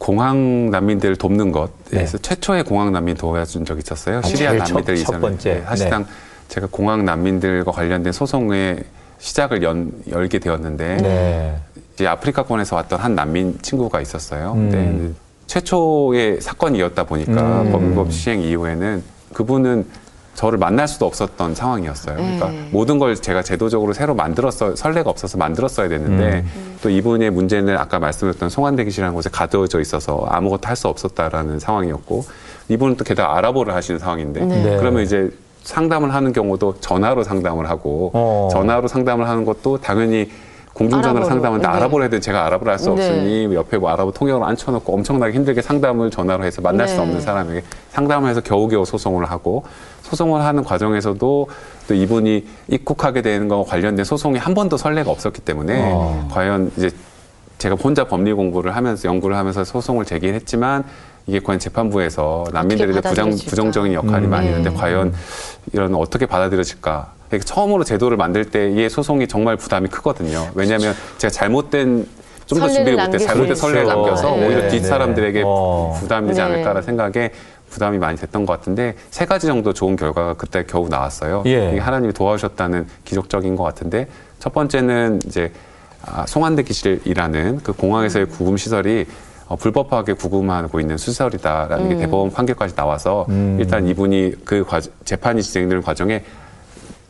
공항 0.00 0.70
난민들을 0.70 1.16
돕는 1.16 1.52
것에서 1.52 1.72
네. 1.90 2.06
최초의 2.22 2.64
공항 2.64 2.90
난민 2.90 3.16
도와준 3.16 3.66
적이 3.66 3.82
있었어요. 3.84 4.18
아, 4.18 4.22
시리아 4.22 4.52
첫- 4.56 4.68
난민들 4.68 4.96
첫 4.96 5.02
이전에. 5.02 5.18
번째. 5.20 5.54
네, 5.56 5.62
사실상 5.66 6.06
제가 6.48 6.68
공항 6.70 7.04
난민들과 7.04 7.70
관련된 7.70 8.10
소송의 8.10 8.82
시작을 9.18 9.62
연, 9.62 9.92
열게 10.10 10.38
되었는데 10.38 10.96
네. 11.02 11.54
이제 11.92 12.06
아프리카권에서 12.06 12.76
왔던 12.76 12.98
한 12.98 13.14
난민 13.14 13.58
친구가 13.60 14.00
있었어요. 14.00 14.54
음. 14.56 14.70
근데 14.70 15.12
최초의 15.46 16.40
사건이었다 16.40 17.04
보니까 17.04 17.60
음. 17.62 17.70
법률법 17.70 18.10
시행 18.10 18.40
이후에는 18.40 19.02
그분은 19.34 19.84
저를 20.34 20.58
만날 20.58 20.88
수도 20.88 21.06
없었던 21.06 21.54
상황이었어요. 21.54 22.16
그러니까 22.16 22.46
음. 22.46 22.68
모든 22.72 22.98
걸 22.98 23.14
제가 23.14 23.42
제도적으로 23.42 23.92
새로 23.92 24.14
만들었어 24.14 24.74
설레가 24.74 25.10
없어서 25.10 25.36
만들었어야 25.38 25.88
됐는데 25.88 26.44
음. 26.46 26.76
또 26.82 26.88
이분의 26.88 27.30
문제는 27.30 27.76
아까 27.76 27.98
말씀드렸던 27.98 28.48
송환대기실이라는 28.48 29.14
곳에 29.14 29.28
가두어져 29.30 29.80
있어서 29.80 30.24
아무것도 30.28 30.68
할 30.68 30.76
수 30.76 30.88
없었다라는 30.88 31.58
상황이었고 31.58 32.24
이분은 32.68 32.96
또 32.96 33.04
게다가 33.04 33.36
아랍어를 33.36 33.74
하시는 33.74 33.98
상황인데 33.98 34.44
네. 34.46 34.62
네. 34.62 34.76
그러면 34.78 35.02
이제 35.02 35.30
상담을 35.62 36.14
하는 36.14 36.32
경우도 36.32 36.76
전화로 36.80 37.22
상담을 37.22 37.68
하고 37.68 38.10
어. 38.14 38.48
전화로 38.50 38.88
상담을 38.88 39.28
하는 39.28 39.44
것도 39.44 39.78
당연히 39.78 40.30
공중전화로 40.72 41.18
아랍어로, 41.18 41.28
상담하는데 41.34 41.68
네. 41.68 41.74
아랍어를 41.74 42.06
해도 42.06 42.20
제가 42.20 42.46
아랍어를 42.46 42.70
할수 42.72 42.86
네. 42.86 42.92
없으니 42.92 43.54
옆에 43.54 43.76
뭐 43.76 43.90
아랍어 43.90 44.12
통역을 44.12 44.46
앉혀놓고 44.46 44.94
엄청나게 44.94 45.34
힘들게 45.34 45.60
상담을 45.60 46.10
전화로 46.10 46.44
해서 46.44 46.62
만날 46.62 46.88
수 46.88 46.96
네. 46.96 47.02
없는 47.02 47.20
사람에게 47.20 47.62
상담을 47.90 48.30
해서 48.30 48.40
겨우겨우 48.40 48.86
소송을 48.86 49.26
하고 49.26 49.64
소송을 50.10 50.42
하는 50.42 50.64
과정에서도 50.64 51.48
또 51.88 51.94
이분이 51.94 52.46
입국하게 52.68 53.22
되는 53.22 53.46
거와 53.48 53.64
관련된 53.64 54.04
소송이 54.04 54.38
한 54.38 54.54
번도 54.54 54.76
선례가 54.76 55.10
없었기 55.10 55.40
때문에 55.42 55.90
어. 55.92 56.28
과연 56.32 56.72
이제 56.76 56.90
제가 57.58 57.76
혼자 57.76 58.04
법리 58.04 58.32
공부를 58.32 58.74
하면서 58.74 59.08
연구를 59.08 59.36
하면서 59.36 59.62
소송을 59.62 60.04
제기했지만 60.04 60.84
이게 61.26 61.38
과연 61.38 61.60
재판부에서 61.60 62.44
난민들에 62.52 62.92
대해 62.92 63.00
부정? 63.02 63.30
부정적인 63.30 63.92
역할이 63.92 64.26
음. 64.26 64.30
많이 64.30 64.46
네. 64.46 64.56
있는데 64.56 64.76
과연 64.76 65.12
이런 65.72 65.94
어떻게 65.94 66.26
받아들여질까? 66.26 67.12
그러니까 67.28 67.44
처음으로 67.46 67.84
제도를 67.84 68.16
만들 68.16 68.44
때의 68.50 68.90
소송이 68.90 69.28
정말 69.28 69.56
부담이 69.56 69.88
크거든요. 69.88 70.48
왜냐하면 70.54 70.94
제가 71.18 71.30
잘못된 71.30 72.06
좀 72.50 72.58
더 72.58 72.68
준비를 72.68 72.98
못해 72.98 73.18
잘못된 73.18 73.54
설레를 73.54 73.82
있죠. 73.84 73.94
남겨서 73.94 74.30
네. 74.34 74.46
오히려 74.46 74.62
네, 74.62 74.68
뒷 74.68 74.80
네. 74.80 74.88
사람들에게 74.88 75.42
어. 75.46 75.96
부담이 76.00 76.28
되지 76.28 76.40
네. 76.40 76.46
않을까라는 76.46 76.82
생각에 76.82 77.30
부담이 77.70 77.98
많이 77.98 78.18
됐던 78.18 78.44
것 78.44 78.52
같은데 78.52 78.94
세 79.10 79.24
가지 79.24 79.46
정도 79.46 79.72
좋은 79.72 79.96
결과가 79.96 80.34
그때 80.34 80.64
겨우 80.66 80.88
나왔어요. 80.88 81.44
예. 81.46 81.70
이게 81.70 81.78
하나님이 81.78 82.12
도와주셨다는 82.12 82.86
기적적인 83.04 83.56
것 83.56 83.62
같은데 83.64 84.08
첫 84.38 84.52
번째는 84.52 85.20
이제 85.26 85.52
아, 86.04 86.24
송환대 86.26 86.62
기실이라는 86.64 87.60
그 87.62 87.72
공항에서의 87.72 88.26
구금 88.26 88.56
시설이 88.56 89.06
어, 89.48 89.56
불법하게 89.56 90.12
구금하고 90.14 90.80
있는 90.80 90.96
수설이다라는 90.96 91.88
게 91.90 91.96
대법원 91.96 92.30
판결까지 92.32 92.74
나와서 92.74 93.26
음. 93.30 93.56
일단 93.60 93.86
이분이 93.86 94.44
그 94.44 94.64
과- 94.64 94.80
재판이 95.04 95.42
진행되는 95.42 95.82
과정에 95.82 96.22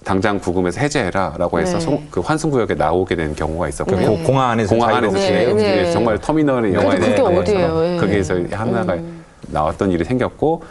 당장 0.05 0.41
구금에서 0.41 0.81
해제해라라고 0.81 1.61
해서 1.61 1.75
네. 1.75 1.81
송- 1.81 2.07
그 2.11 2.21
환승구역에 2.21 2.75
나오게 2.75 3.15
된 3.17 3.35
경우가 3.37 3.69
있었거든요. 3.69 4.17
그 4.17 4.17
고- 4.23 4.25
공항 4.25 4.51
안에서 4.51 4.75
공항 4.75 4.95
안에서 4.97 5.15
네, 5.19 5.53
네. 5.53 5.91
정말 5.93 6.19
터미널의 6.19 6.73
영화에 6.75 6.99
그게 6.99 7.09
나왔던 7.19 7.39
어디예요? 7.39 7.85
예. 7.85 7.97
거기에서 7.99 8.35
하나가 8.51 8.97
나왔던 9.49 9.91
일이 9.91 10.05
생겼고 10.05 10.63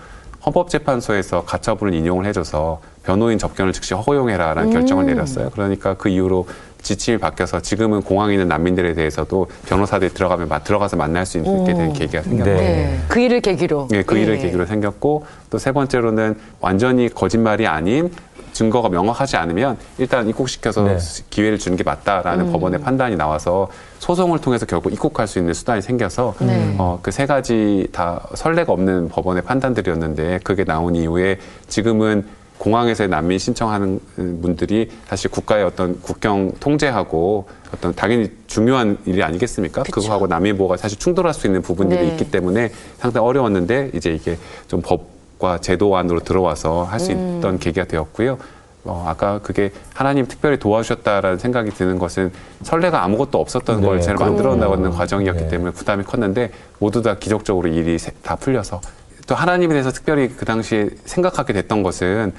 헌법재판소에서 0.45 1.43
가처분을 1.45 1.93
인용을 1.93 2.25
해줘서 2.25 2.81
변호인 3.03 3.37
접견을 3.37 3.73
즉시 3.73 3.93
허용해라라는 3.93 4.71
결정을 4.71 5.05
내렸어요. 5.05 5.49
그러니까 5.51 5.95
그 5.95 6.09
이후로 6.09 6.47
지침이 6.81 7.17
바뀌어서 7.17 7.59
지금은 7.59 8.01
공항에 8.03 8.33
있는 8.33 8.47
난민들에 8.47 8.93
대해서도 8.93 9.47
변호사들이 9.67 10.13
들어가면 10.13 10.47
마- 10.47 10.59
들어가서 10.59 10.95
만날 10.95 11.25
수 11.25 11.37
있게 11.37 11.73
된 11.73 11.91
계기가 11.91 12.23
생겼고 12.23 12.49
네. 12.49 12.55
네. 12.57 12.99
그 13.09 13.19
일을 13.19 13.41
계기로. 13.41 13.89
예, 13.91 14.03
그 14.03 14.17
일을 14.17 14.35
예. 14.37 14.41
계기로 14.41 14.65
생겼고 14.65 15.25
또 15.49 15.57
세 15.57 15.73
번째로는 15.73 16.35
완전히 16.61 17.09
거짓말이 17.09 17.67
아닌 17.67 18.11
증거가 18.59 18.89
명확하지 18.89 19.37
않으면 19.37 19.77
일단 19.99 20.27
입국시켜서 20.27 20.83
네. 20.83 20.97
기회를 21.29 21.57
주는 21.57 21.77
게 21.77 21.83
맞다라는 21.85 22.47
음. 22.47 22.51
법원의 22.51 22.81
판단이 22.81 23.15
나와서 23.15 23.69
소송을 23.99 24.39
통해서 24.41 24.65
결국 24.65 24.91
입국할 24.91 25.27
수 25.27 25.39
있는 25.39 25.53
수단이 25.53 25.81
생겨서 25.81 26.35
네. 26.41 26.75
어, 26.77 26.99
그 27.01 27.09
세 27.19 27.25
가지 27.25 27.87
다 27.93 28.27
선례가 28.35 28.71
없는 28.73 29.07
법원의 29.09 29.43
판단들이었는데 29.43 30.39
그게 30.43 30.65
나온 30.65 30.93
이후에 30.95 31.39
지금은 31.69 32.25
공항에서 32.57 33.07
난민 33.07 33.39
신청하는 33.39 34.01
분들이 34.41 34.89
사실 35.07 35.31
국가의 35.31 35.63
어떤 35.63 36.01
국경 36.01 36.51
통제하고 36.59 37.47
어떤 37.73 37.95
당연히 37.95 38.29
중요한 38.47 38.97
일이 39.05 39.23
아니겠습니까? 39.23 39.83
그쵸. 39.83 40.01
그거하고 40.01 40.27
난민 40.27 40.57
보호가 40.57 40.75
사실 40.75 40.99
충돌할 40.99 41.33
수 41.33 41.47
있는 41.47 41.61
부분들이 41.61 42.01
네. 42.01 42.07
있기 42.09 42.29
때문에 42.29 42.71
상당히 42.97 43.25
어려웠는데 43.25 43.91
이제 43.93 44.11
이게 44.11 44.37
좀 44.67 44.81
법 44.81 45.18
과 45.39 45.57
제도 45.57 45.95
안으로 45.95 46.19
들어와서 46.19 46.83
할수 46.83 47.13
음. 47.13 47.37
있던 47.37 47.59
계기가 47.59 47.85
되었고요. 47.85 48.37
어, 48.83 49.05
아까 49.07 49.39
그게 49.39 49.71
하나님 49.93 50.27
특별히 50.27 50.59
도와주셨다라는 50.59 51.37
생각이 51.37 51.71
드는 51.71 51.97
것은 51.97 52.31
설레가 52.63 53.03
아무것도 53.05 53.39
없었던 53.39 53.79
네, 53.79 53.87
걸 53.87 54.01
제가 54.01 54.15
그럼요. 54.17 54.31
만들어 54.33 54.55
나가는 54.57 54.91
과정이었기 54.91 55.43
네. 55.43 55.47
때문에 55.47 55.71
부담이 55.71 56.03
컸는데 56.03 56.51
모두 56.79 57.01
다 57.01 57.15
기적적으로 57.17 57.69
일이 57.69 57.97
세- 57.97 58.11
다 58.21 58.35
풀려서 58.35 58.81
또 59.27 59.35
하나님에 59.35 59.73
대해서 59.73 59.91
특별히 59.91 60.27
그 60.27 60.43
당시에 60.43 60.89
생각하게 61.05 61.53
됐던 61.53 61.83
것은 61.83 62.33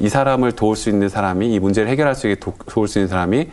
이 0.00 0.08
사람을 0.10 0.52
도울 0.52 0.76
수 0.76 0.90
있는 0.90 1.08
사람이 1.08 1.52
이 1.54 1.58
문제를 1.58 1.88
해결할 1.90 2.14
수 2.14 2.28
있게 2.28 2.38
도, 2.40 2.52
도울 2.66 2.86
수 2.86 2.98
있는 2.98 3.08
사람이 3.08 3.48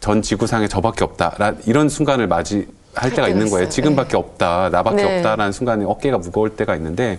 전 0.00 0.20
지구상에 0.20 0.68
저밖에 0.68 1.02
없다. 1.04 1.34
라, 1.38 1.54
이런 1.66 1.88
순간을 1.88 2.26
맞이 2.28 2.66
할 2.98 3.10
때가 3.12 3.28
있는 3.28 3.48
거예요. 3.48 3.68
지금밖에 3.68 4.16
없다. 4.16 4.68
나밖에 4.70 4.96
네. 4.96 5.16
없다라는 5.16 5.52
순간에 5.52 5.84
어깨가 5.84 6.18
무거울 6.18 6.50
때가 6.50 6.74
있는데 6.76 7.18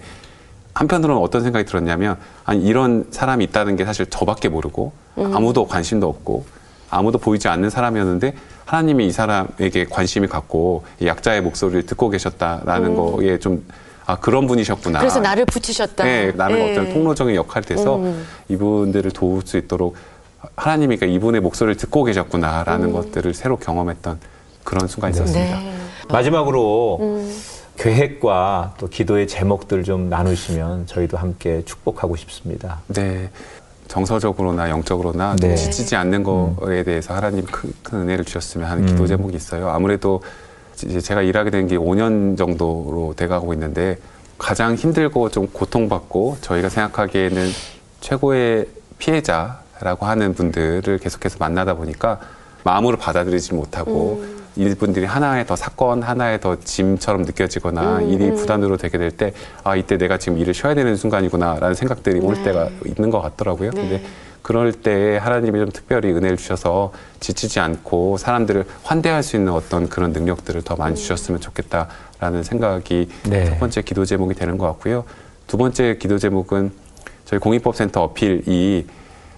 한편으로는 0.74 1.22
어떤 1.22 1.44
생각이 1.44 1.66
들었냐면 1.66 2.18
아니 2.46 2.64
이런 2.64 3.06
사람이 3.12 3.44
있다는 3.46 3.76
게 3.76 3.86
사실 3.86 4.06
저밖에 4.06 4.50
모르고 4.50 4.92
아무도 5.16 5.66
관심도 5.68 6.08
없고 6.08 6.46
아무도 6.90 7.18
보이지 7.18 7.48
않는 7.48 7.70
사람이었는데 7.70 8.34
하나님이 8.66 9.08
이 9.08 9.12
사람에게 9.12 9.86
관심이 9.90 10.28
갖고 10.28 10.84
이 11.00 11.08
약자의 11.08 11.42
목소리를 11.42 11.86
듣고 11.86 12.10
계셨다라는 12.10 12.96
거에 12.96 13.40
좀 13.40 13.66
아, 14.06 14.16
그런 14.16 14.48
분이셨구나. 14.48 15.00
그래서 15.00 15.20
나를 15.20 15.46
붙이셨다. 15.46 16.04
네, 16.04 16.32
나는 16.32 16.58
예. 16.58 16.72
어떤 16.72 16.92
통로적인 16.92 17.36
역할이 17.36 17.66
돼서 17.68 17.98
음. 17.98 18.26
이분들을 18.48 19.12
도울 19.12 19.44
수 19.46 19.56
있도록 19.58 19.96
하나님이 20.56 20.98
그러니까 20.98 21.16
이분의 21.16 21.42
목소리를 21.42 21.78
듣고 21.78 22.06
계셨구나라는 22.06 22.88
음. 22.88 22.94
것들을 22.94 23.36
새로 23.36 23.58
경험했던 23.58 24.20
그런 24.70 24.88
순간이 24.88 25.16
있었습니다. 25.16 25.60
네. 25.60 25.74
마지막으로 26.10 27.00
음. 27.02 27.36
계획과 27.78 28.76
또 28.78 28.88
기도의 28.88 29.28
제목들 29.28 29.84
좀 29.84 30.10
나누시면 30.10 30.86
저희도 30.86 31.18
함께 31.18 31.64
축복하고 31.66 32.16
싶습니다. 32.18 32.82
네. 32.88 33.32
정서적으로나 33.88 34.70
영적으로나 34.70 35.36
네. 35.38 35.56
지치지 35.56 35.96
않는 35.96 36.24
거에 36.24 36.84
대해서 36.84 37.16
하나님 37.16 37.46
큰, 37.46 37.74
큰 37.82 38.02
은혜를 38.02 38.26
주셨으면 38.26 38.70
하는 38.70 38.84
음. 38.84 38.88
기도 38.90 39.08
제목이 39.08 39.36
있어요. 39.36 39.70
아무래도 39.70 40.22
이제 40.86 41.02
제가 41.02 41.24
일하게 41.24 41.50
된 41.50 41.68
게 41.68 41.76
5년 41.76 42.38
정도로 42.38 43.16
돼가고 43.18 43.54
있는데 43.54 43.98
가장 44.38 44.76
힘들고 44.76 45.30
좀 45.30 45.48
고통받고 45.48 46.38
저희가 46.42 46.70
생각하기에는 46.70 47.50
최고의 48.02 48.68
피해자라고 49.00 50.06
하는 50.06 50.36
분들을 50.36 51.00
계속해서 51.00 51.38
만나다 51.40 51.74
보니까 51.74 52.20
마음으로 52.64 52.98
받아들이지 52.98 53.56
못하고 53.56 54.24
이분들이 54.60 55.06
하나의 55.06 55.48
더 55.48 55.56
사건, 55.56 56.04
하나의 56.04 56.42
더 56.42 56.60
짐처럼 56.60 57.22
느껴지거나 57.24 58.02
일이 58.02 58.32
부담으로 58.32 58.76
되게 58.76 58.98
될 58.98 59.12
때, 59.12 59.34
아, 59.64 59.78
이때 59.78 59.98
내가 59.98 60.18
지금 60.18 60.38
일을 60.38 60.54
쉬어야 60.54 60.74
되는 60.76 60.98
순간이구나라는 60.98 61.76
생각들이 61.76 62.20
올 62.20 62.36
네. 62.36 62.44
때가 62.44 62.70
있는 62.86 63.10
것 63.10 63.22
같더라고요. 63.22 63.72
네. 63.72 63.82
근데 63.82 64.04
그럴 64.42 64.74
때 64.74 65.18
하나님이 65.18 65.60
좀 65.60 65.70
특별히 65.72 66.12
은혜를 66.12 66.36
주셔서 66.36 66.92
지치지 67.20 67.60
않고 67.60 68.18
사람들을 68.18 68.66
환대할 68.84 69.24
수 69.24 69.38
있는 69.38 69.54
어떤 69.54 69.88
그런 69.88 70.12
능력들을 70.12 70.62
더 70.64 70.76
많이 70.76 70.96
주셨으면 70.96 71.40
좋겠다라는 71.40 72.44
생각이 72.44 73.10
네. 73.30 73.46
첫 73.46 73.60
번째 73.60 73.82
기도 73.82 74.06
제목이 74.06 74.34
되는 74.34 74.58
것 74.58 74.66
같고요. 74.68 75.06
두 75.48 75.58
번째 75.58 75.98
기도 76.00 76.18
제목은 76.18 76.72
저희 77.26 77.40
공익법센터 77.40 78.02
어필이 78.02 78.88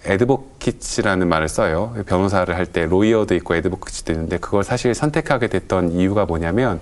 에드보키츠라는 0.04 1.28
말을 1.28 1.48
써요. 1.48 1.94
변호사를 2.06 2.54
할 2.56 2.66
때 2.66 2.86
로이어도 2.86 3.34
있고 3.36 3.54
에드보키츠도 3.54 4.12
있는데 4.12 4.38
그걸 4.38 4.64
사실 4.64 4.94
선택하게 4.94 5.48
됐던 5.48 5.92
이유가 5.92 6.24
뭐냐면 6.24 6.80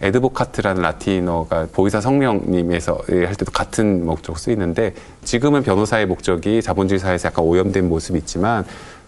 에드보카트라는 0.00 0.82
라틴어가 0.82 1.68
보이사 1.72 2.00
성령님에서 2.00 2.98
할 3.08 3.34
때도 3.36 3.52
같은 3.52 4.04
목적 4.04 4.38
쓰이는데 4.38 4.94
지금은 5.24 5.62
변호사의 5.62 6.06
목적이 6.06 6.60
자본주의 6.60 6.98
사회에서 6.98 7.28
약간 7.28 7.44
오염된 7.44 7.88
모습이 7.88 8.18
있지만 8.18 8.64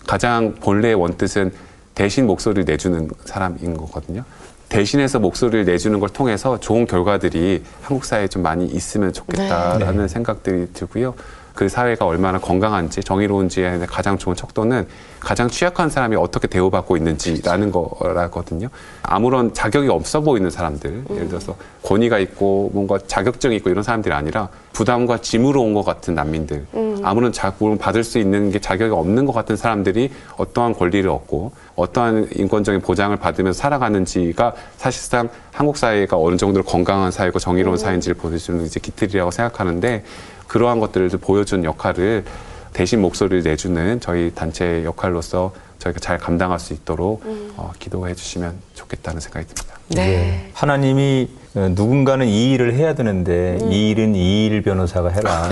가장 0.06 0.54
본래의 0.54 0.94
원뜻은 0.94 1.52
대신 1.96 2.26
목소리를 2.26 2.64
내주는 2.64 3.10
사람인 3.24 3.76
거거든요. 3.76 4.22
대신해서 4.68 5.18
목소리를 5.18 5.64
내주는 5.64 5.98
걸 6.00 6.08
통해서 6.08 6.58
좋은 6.60 6.86
결과들이 6.86 7.62
한국 7.82 8.04
사회에 8.04 8.28
좀 8.28 8.42
많이 8.42 8.64
있으면 8.66 9.12
좋겠다라는 9.12 10.02
네. 10.02 10.08
생각들이 10.08 10.68
들고요. 10.72 11.14
그 11.54 11.68
사회가 11.68 12.04
얼마나 12.04 12.38
건강한지 12.38 13.02
정의로운지에 13.02 13.86
가장 13.88 14.18
좋은 14.18 14.34
척도는 14.34 14.86
가장 15.20 15.48
취약한 15.48 15.88
사람이 15.88 16.16
어떻게 16.16 16.48
대우받고 16.48 16.96
있는지라는 16.96 17.70
거라거든요. 17.70 18.68
아무런 19.02 19.54
자격이 19.54 19.88
없어 19.88 20.20
보이는 20.20 20.50
사람들, 20.50 21.04
예를 21.10 21.28
들어서 21.28 21.54
권위가 21.82 22.18
있고 22.18 22.70
뭔가 22.74 22.98
자격증이 23.06 23.56
있고 23.56 23.70
이런 23.70 23.82
사람들이 23.84 24.12
아니라 24.12 24.48
부담과 24.72 25.18
짐으로 25.18 25.62
온 25.62 25.74
것 25.74 25.84
같은 25.84 26.14
난민들, 26.14 26.66
아무런 27.04 27.32
자격을 27.32 27.78
받을 27.78 28.04
수 28.04 28.18
있는 28.18 28.50
게 28.50 28.58
자격이 28.60 28.92
없는 28.92 29.24
것 29.24 29.32
같은 29.32 29.56
사람들이 29.56 30.10
어떠한 30.36 30.74
권리를 30.74 31.08
얻고 31.08 31.52
어떠한 31.76 32.28
인권적인 32.34 32.80
보장을 32.80 33.16
받으면서 33.16 33.58
살아가는지가 33.58 34.54
사실상 34.76 35.28
한국 35.52 35.76
사회가 35.76 36.16
어느 36.18 36.36
정도로 36.36 36.64
건강한 36.64 37.10
사회고 37.12 37.38
정의로운 37.38 37.76
사회인지를 37.78 38.16
보여주는 38.16 38.64
이제 38.64 38.78
기틀이라고 38.80 39.30
생각하는데 39.30 40.04
그러한 40.46 40.80
것들을 40.80 41.08
보여준 41.20 41.64
역할을 41.64 42.24
대신 42.72 43.00
목소리를 43.00 43.42
내주는 43.44 44.00
저희 44.00 44.32
단체 44.34 44.84
역할로서 44.84 45.52
저희가 45.78 46.00
잘 46.00 46.18
감당할 46.18 46.58
수 46.58 46.72
있도록 46.72 47.22
어, 47.56 47.72
기도해 47.78 48.14
주시면 48.14 48.54
좋겠다는 48.74 49.20
생각이 49.20 49.46
듭니다. 49.46 49.78
네. 49.88 50.02
예. 50.02 50.50
하나님이 50.54 51.28
어, 51.54 51.68
누군가는 51.74 52.26
이 52.26 52.52
일을 52.52 52.74
해야 52.74 52.94
되는데 52.94 53.58
음. 53.60 53.72
이 53.72 53.90
일은 53.90 54.14
이일 54.16 54.62
변호사가 54.62 55.10
해라. 55.10 55.48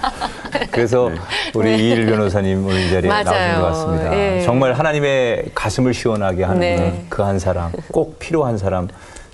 그래서 0.70 1.10
우리 1.54 1.76
이일 1.76 2.06
변호사님 2.06 2.64
오늘 2.66 2.80
이 2.80 2.90
자리에. 2.90 3.10
나오신 3.10 3.60
것 3.60 3.62
같습니다. 3.66 4.16
예. 4.16 4.42
정말 4.42 4.74
하나님의 4.74 5.46
가슴을 5.54 5.94
시원하게 5.94 6.44
하는 6.44 6.60
네. 6.60 7.06
그한 7.08 7.38
사람, 7.38 7.72
꼭 7.90 8.18
필요한 8.18 8.58
사람 8.58 8.88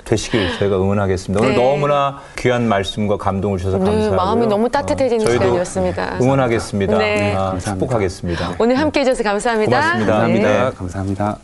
되시길 0.08 0.58
저희가 0.58 0.76
응원하겠습니다. 0.76 1.44
오늘 1.44 1.54
네. 1.56 1.62
너무나 1.62 2.20
귀한 2.38 2.66
말씀과 2.66 3.18
감동을 3.18 3.58
주셔서 3.58 3.78
네, 3.78 3.84
감사하고요. 3.84 4.16
마음이 4.16 4.46
너무 4.46 4.68
따뜻해지는 4.70 5.24
저희도 5.24 5.44
시간이었습니다. 5.44 6.18
응원하겠습니다. 6.20 6.98
네. 6.98 7.34
아, 7.34 7.50
감사합니다. 7.50 7.70
축복하겠습니다. 7.72 8.54
오늘 8.58 8.78
함께 8.78 9.00
해 9.00 9.04
주셔서 9.04 9.22
감사합니다. 9.22 9.80
고맙습니다. 9.80 10.26
네. 10.26 10.38
네. 10.38 10.70
감사합니다. 10.76 11.38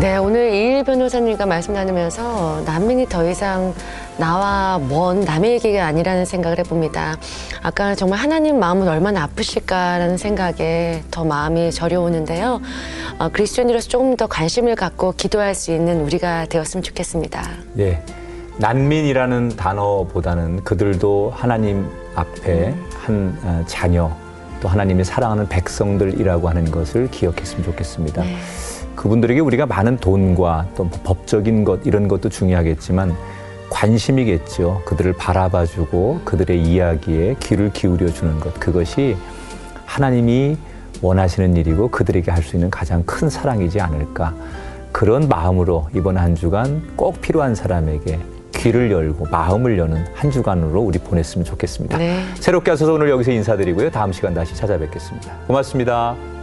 네, 0.00 0.16
오늘 0.16 0.52
이일 0.52 0.84
변호사님과 0.84 1.46
말씀 1.46 1.72
나누면서 1.74 2.62
난민이 2.64 3.06
더 3.08 3.28
이상 3.28 3.74
나와 4.18 4.78
먼 4.78 5.20
남의 5.20 5.52
얘기가 5.52 5.86
아니라는 5.86 6.24
생각을 6.24 6.58
해봅니다. 6.58 7.16
아까 7.62 7.94
정말 7.94 8.18
하나님 8.18 8.58
마음은 8.58 8.88
얼마나 8.88 9.22
아프실까라는 9.22 10.16
생각에 10.16 11.04
더 11.10 11.24
마음이 11.24 11.70
저려오는데요. 11.70 12.60
어, 13.18 13.28
그리스도인으로서 13.28 13.88
조금 13.88 14.16
더 14.16 14.26
관심을 14.26 14.74
갖고 14.74 15.12
기도할 15.12 15.54
수 15.54 15.72
있는 15.72 16.00
우리가 16.00 16.46
되었으면 16.46 16.82
좋겠습니다. 16.82 17.48
예. 17.78 18.02
난민이라는 18.58 19.50
단어보다는 19.50 20.64
그들도 20.64 21.32
하나님 21.34 21.88
앞에 22.16 22.74
한 23.04 23.38
어, 23.44 23.62
자녀 23.66 24.10
또 24.60 24.66
하나님이 24.68 25.04
사랑하는 25.04 25.48
백성들이라고 25.48 26.48
하는 26.48 26.68
것을 26.72 27.08
기억했으면 27.12 27.64
좋겠습니다. 27.64 28.22
네. 28.24 28.36
그분들에게 28.96 29.38
우리가 29.38 29.66
많은 29.66 29.98
돈과 29.98 30.66
또 30.76 30.88
법적인 30.88 31.62
것 31.62 31.86
이런 31.86 32.08
것도 32.08 32.28
중요하겠지만 32.28 33.16
관심이겠죠. 33.70 34.82
그들을 34.86 35.12
바라봐주고 35.14 36.22
그들의 36.24 36.62
이야기에 36.62 37.36
귀를 37.40 37.72
기울여 37.72 38.08
주는 38.08 38.38
것 38.40 38.58
그것이 38.58 39.16
하나님이 39.86 40.56
원하시는 41.00 41.56
일이고 41.56 41.88
그들에게 41.88 42.30
할 42.30 42.42
수 42.42 42.56
있는 42.56 42.70
가장 42.70 43.02
큰 43.04 43.28
사랑이지 43.28 43.80
않을까 43.80 44.34
그런 44.92 45.28
마음으로 45.28 45.88
이번 45.94 46.16
한 46.16 46.34
주간 46.34 46.82
꼭 46.96 47.20
필요한 47.20 47.54
사람에게 47.54 48.18
귀를 48.54 48.90
열고 48.90 49.26
마음을 49.30 49.78
여는 49.78 50.04
한 50.14 50.30
주간으로 50.30 50.80
우리 50.80 50.98
보냈으면 50.98 51.44
좋겠습니다. 51.44 51.98
네. 51.98 52.24
새롭게 52.40 52.72
하셔서 52.72 52.92
오늘 52.94 53.08
여기서 53.10 53.30
인사드리고요. 53.30 53.90
다음 53.90 54.12
시간 54.12 54.34
다시 54.34 54.54
찾아뵙겠습니다. 54.56 55.32
고맙습니다. 55.46 56.37